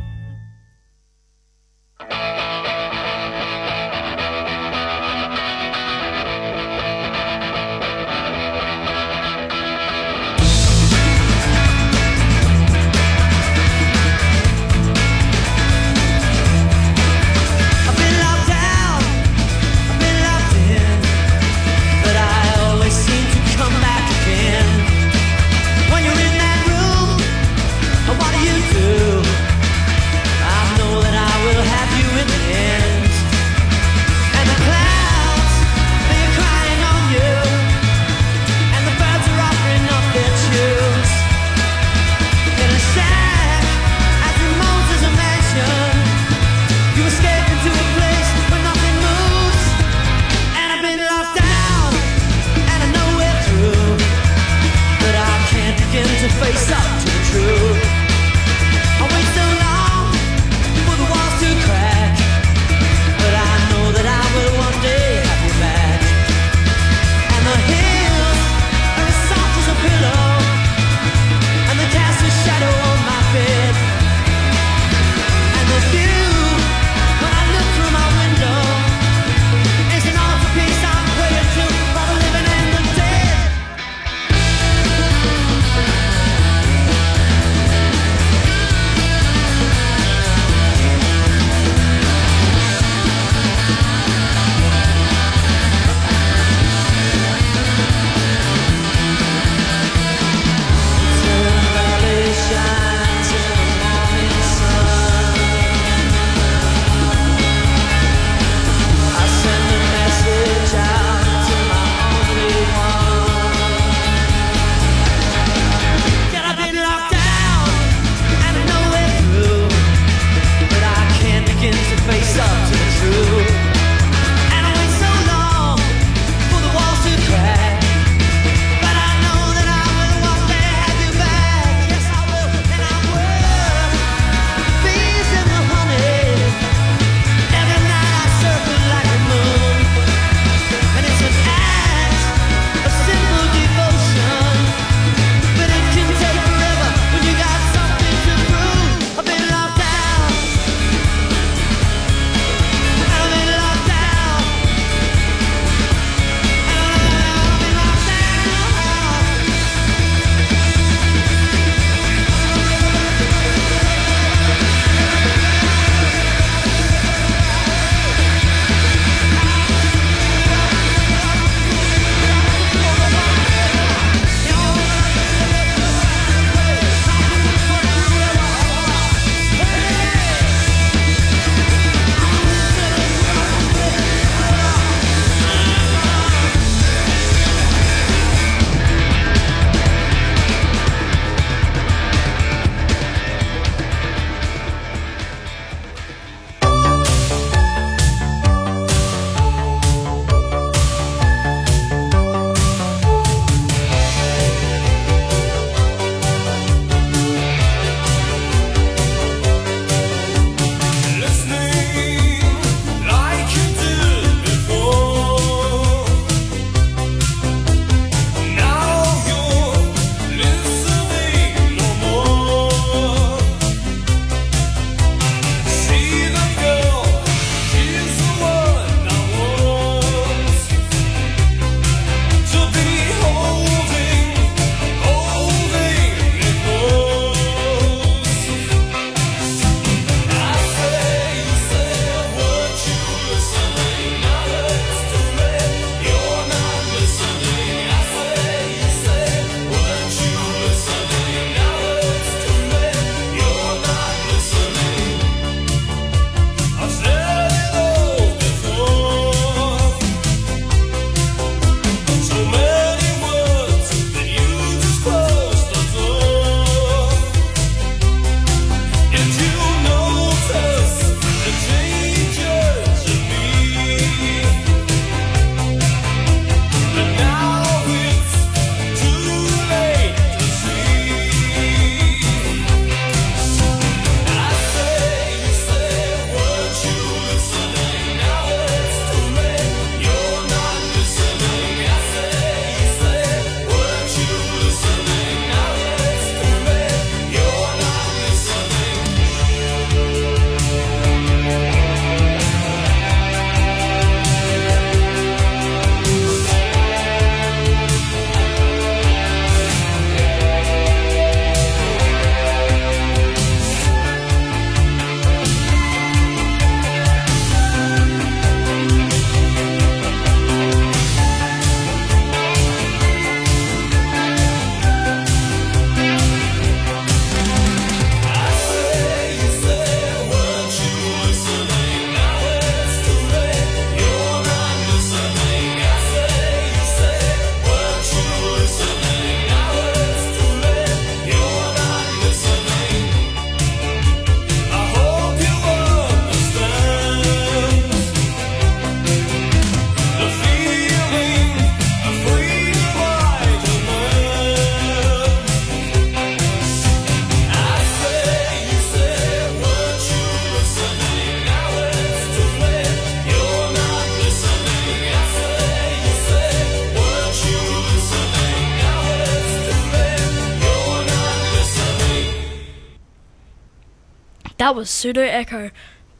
[374.72, 375.70] That was Pseudo Echo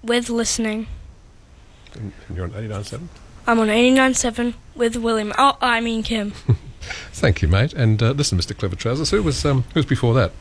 [0.02, 0.86] with listening.
[1.94, 3.06] And you're on 89.7?
[3.46, 5.32] I'm on 89.7 with William.
[5.38, 6.32] Oh, I mean Kim.
[7.12, 7.72] Thank you, mate.
[7.72, 8.54] And uh, listen, Mr.
[8.54, 10.32] Clever Trousers, who was um, who was before that?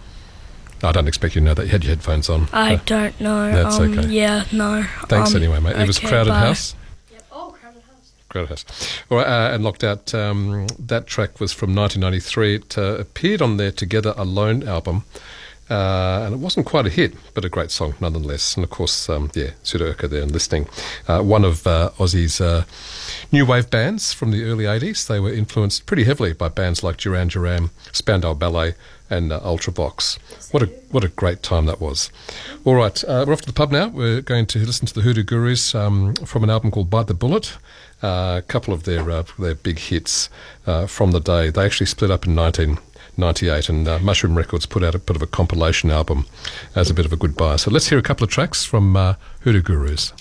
[0.83, 1.63] I don't expect you to know that.
[1.67, 2.49] You had your headphones on.
[2.51, 3.49] I Uh, don't know.
[3.49, 4.09] That's um, okay.
[4.09, 4.83] Yeah, no.
[5.05, 5.77] Thanks Um, anyway, mate.
[5.77, 6.39] It was Crowded bye.
[6.39, 6.75] House.
[7.13, 7.23] Yep.
[7.31, 8.11] Oh, Crowded House.
[8.27, 8.65] Crowded House.
[9.09, 10.13] All right, uh, and locked out.
[10.13, 12.55] Um, that track was from 1993.
[12.55, 15.05] It uh, appeared on their Together Alone album.
[15.71, 18.55] Uh, and it wasn't quite a hit, but a great song nonetheless.
[18.57, 20.67] And of course, um, yeah, Echo there and listening.
[21.07, 22.65] Uh, one of uh, Aussie's uh,
[23.31, 25.07] new wave bands from the early 80s.
[25.07, 28.73] They were influenced pretty heavily by bands like Duran Duran, Spandau Ballet,
[29.09, 30.17] and uh, Ultravox.
[30.51, 32.11] What a what a great time that was.
[32.65, 33.87] All right, uh, we're off to the pub now.
[33.87, 37.13] We're going to listen to the Hoodoo Gurus um, from an album called Bite the
[37.13, 37.57] Bullet.
[38.03, 40.29] Uh, a couple of their uh, their big hits
[40.67, 41.49] uh, from the day.
[41.49, 42.35] They actually split up in
[43.21, 46.25] 1998, and uh, Mushroom Records put out a bit of a compilation album
[46.75, 47.55] as a bit of a goodbye.
[47.55, 50.13] So let's hear a couple of tracks from uh, Hoodoo Gurus.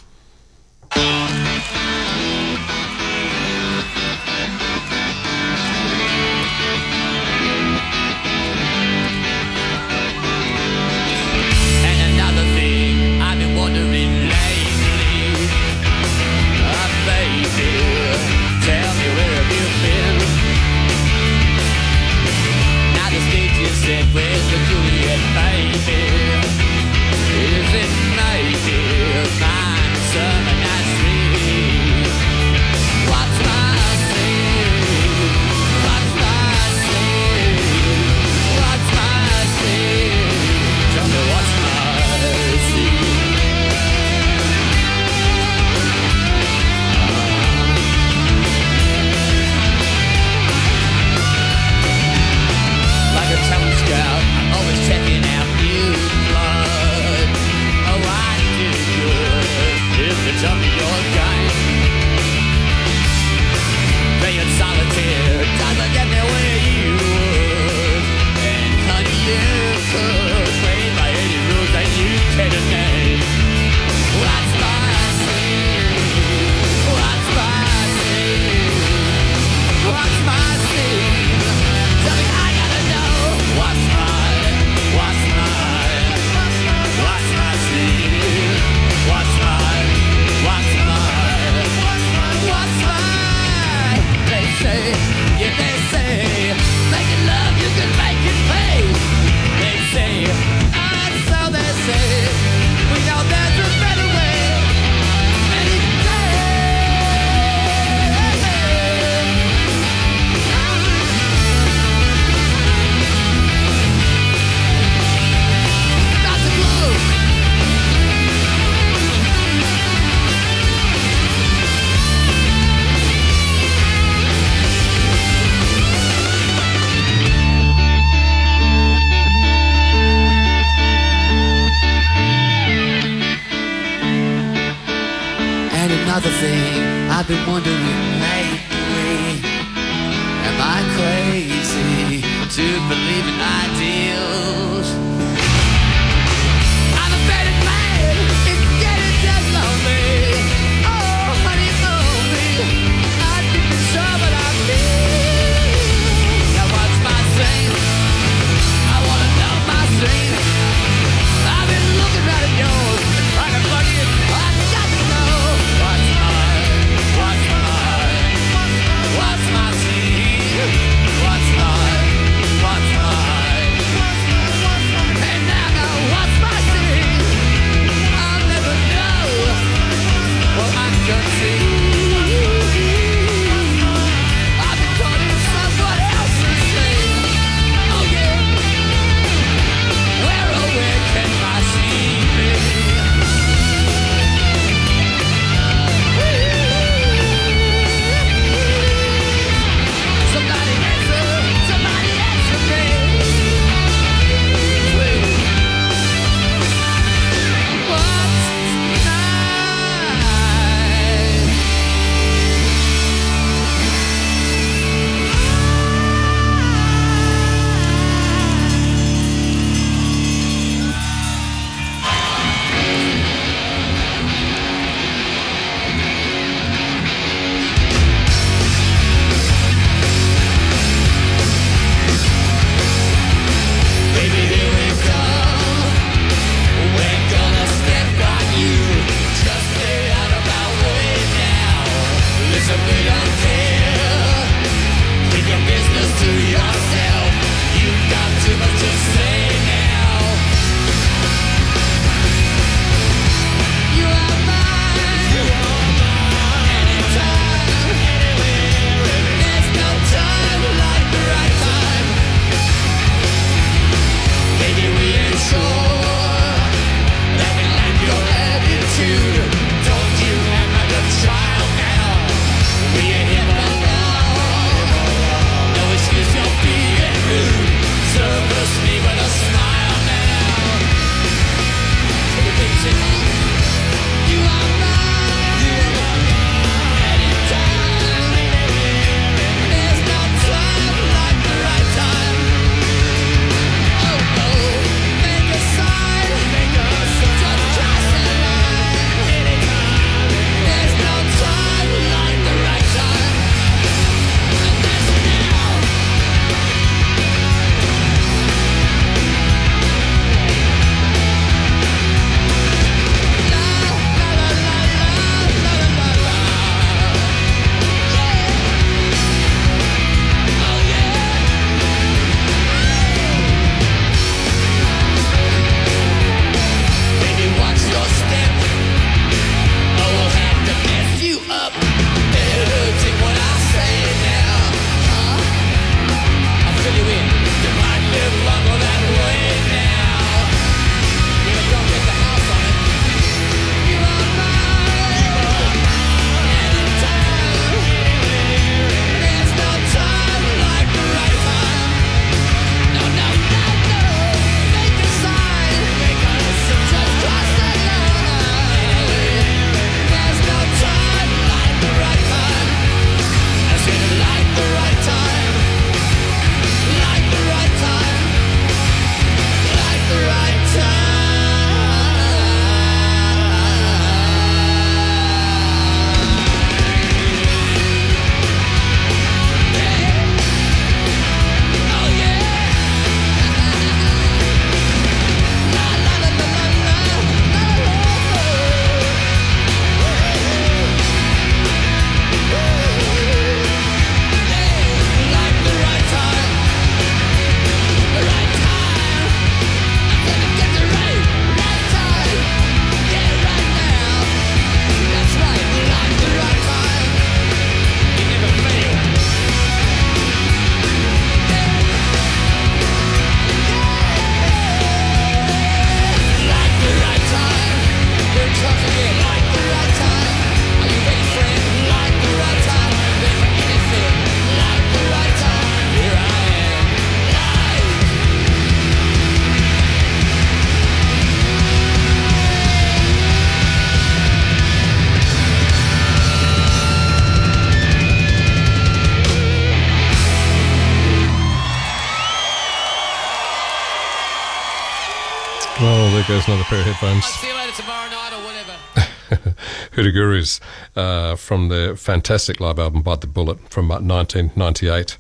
[445.81, 447.25] There goes another pair of headphones.
[447.25, 449.57] See you later tomorrow night or whatever.
[449.93, 450.61] Hoodoo Gurus
[450.95, 455.17] uh, from their fantastic live album Bite the Bullet from uh, 1998.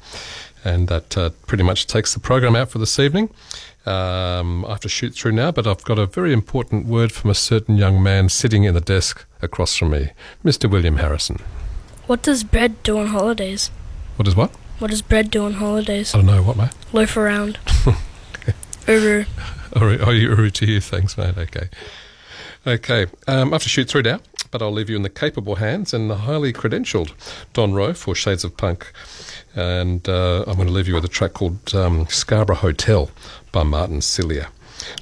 [0.62, 3.30] And that uh, pretty much takes the program out for this evening.
[3.86, 7.30] Um, I have to shoot through now, but I've got a very important word from
[7.30, 10.10] a certain young man sitting in the desk across from me,
[10.44, 10.70] Mr.
[10.70, 11.38] William Harrison.
[12.06, 13.70] What does bread do on holidays?
[14.16, 14.50] What is what?
[14.78, 16.14] What does bread do on holidays?
[16.14, 16.72] I don't know, what, mate?
[16.92, 17.58] Loaf around.
[18.86, 19.24] Uru.
[19.76, 20.80] Oh, you're to you.
[20.80, 21.38] Thanks, mate.
[21.38, 21.68] Okay.
[22.66, 23.06] Okay.
[23.26, 24.20] Um, I have to shoot through now,
[24.50, 27.12] but I'll leave you in the capable hands and the highly credentialed
[27.52, 28.92] Don Rowe for Shades of Punk.
[29.54, 33.10] And uh, I'm going to leave you with a track called um, Scarborough Hotel
[33.52, 34.48] by Martin Cilia.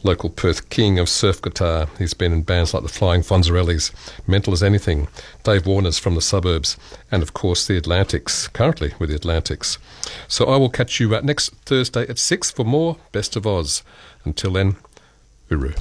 [0.03, 1.89] Local Perth king of surf guitar.
[1.99, 3.93] He's been in bands like the Flying Fonzarellis,
[4.27, 5.09] Mental as Anything,
[5.45, 6.77] Dave Warner's from the suburbs,
[7.11, 9.79] and of course the Atlantics, currently with the Atlantics.
[10.27, 13.83] So I will catch you uh, next Thursday at 6 for more Best of Oz.
[14.25, 14.77] Until then,
[15.51, 15.73] Uru.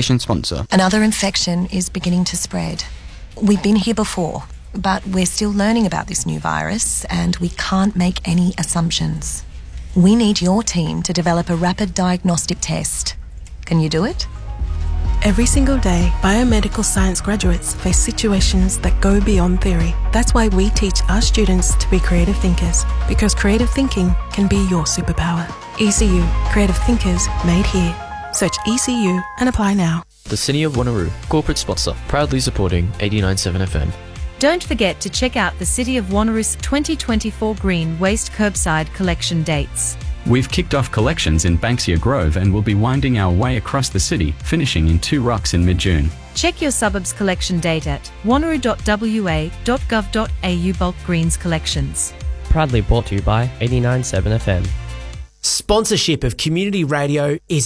[0.00, 0.64] Station sponsor.
[0.70, 2.84] Another infection is beginning to spread.
[3.38, 7.94] We've been here before, but we're still learning about this new virus and we can't
[7.94, 9.44] make any assumptions.
[9.94, 13.14] We need your team to develop a rapid diagnostic test.
[13.66, 14.26] Can you do it?
[15.22, 19.94] Every single day, biomedical science graduates face situations that go beyond theory.
[20.14, 24.66] That's why we teach our students to be creative thinkers, because creative thinking can be
[24.70, 25.46] your superpower.
[25.78, 28.09] ECU, creative thinkers made here.
[28.32, 30.02] Search ECU and apply now.
[30.24, 33.92] The City of Wanneroo, corporate sponsor, proudly supporting 89.7 FM.
[34.38, 39.96] Don't forget to check out the City of Wanneroo's 2024 Green Waste Curbside Collection dates.
[40.26, 44.00] We've kicked off collections in Banksia Grove and will be winding our way across the
[44.00, 46.10] city, finishing in Two Rocks in mid June.
[46.34, 52.14] Check your suburbs collection date at wanneroo.wa.gov.au bulk greens collections.
[52.44, 54.68] Proudly brought to you by 89.7 FM.
[55.42, 57.58] Sponsorship of community radio is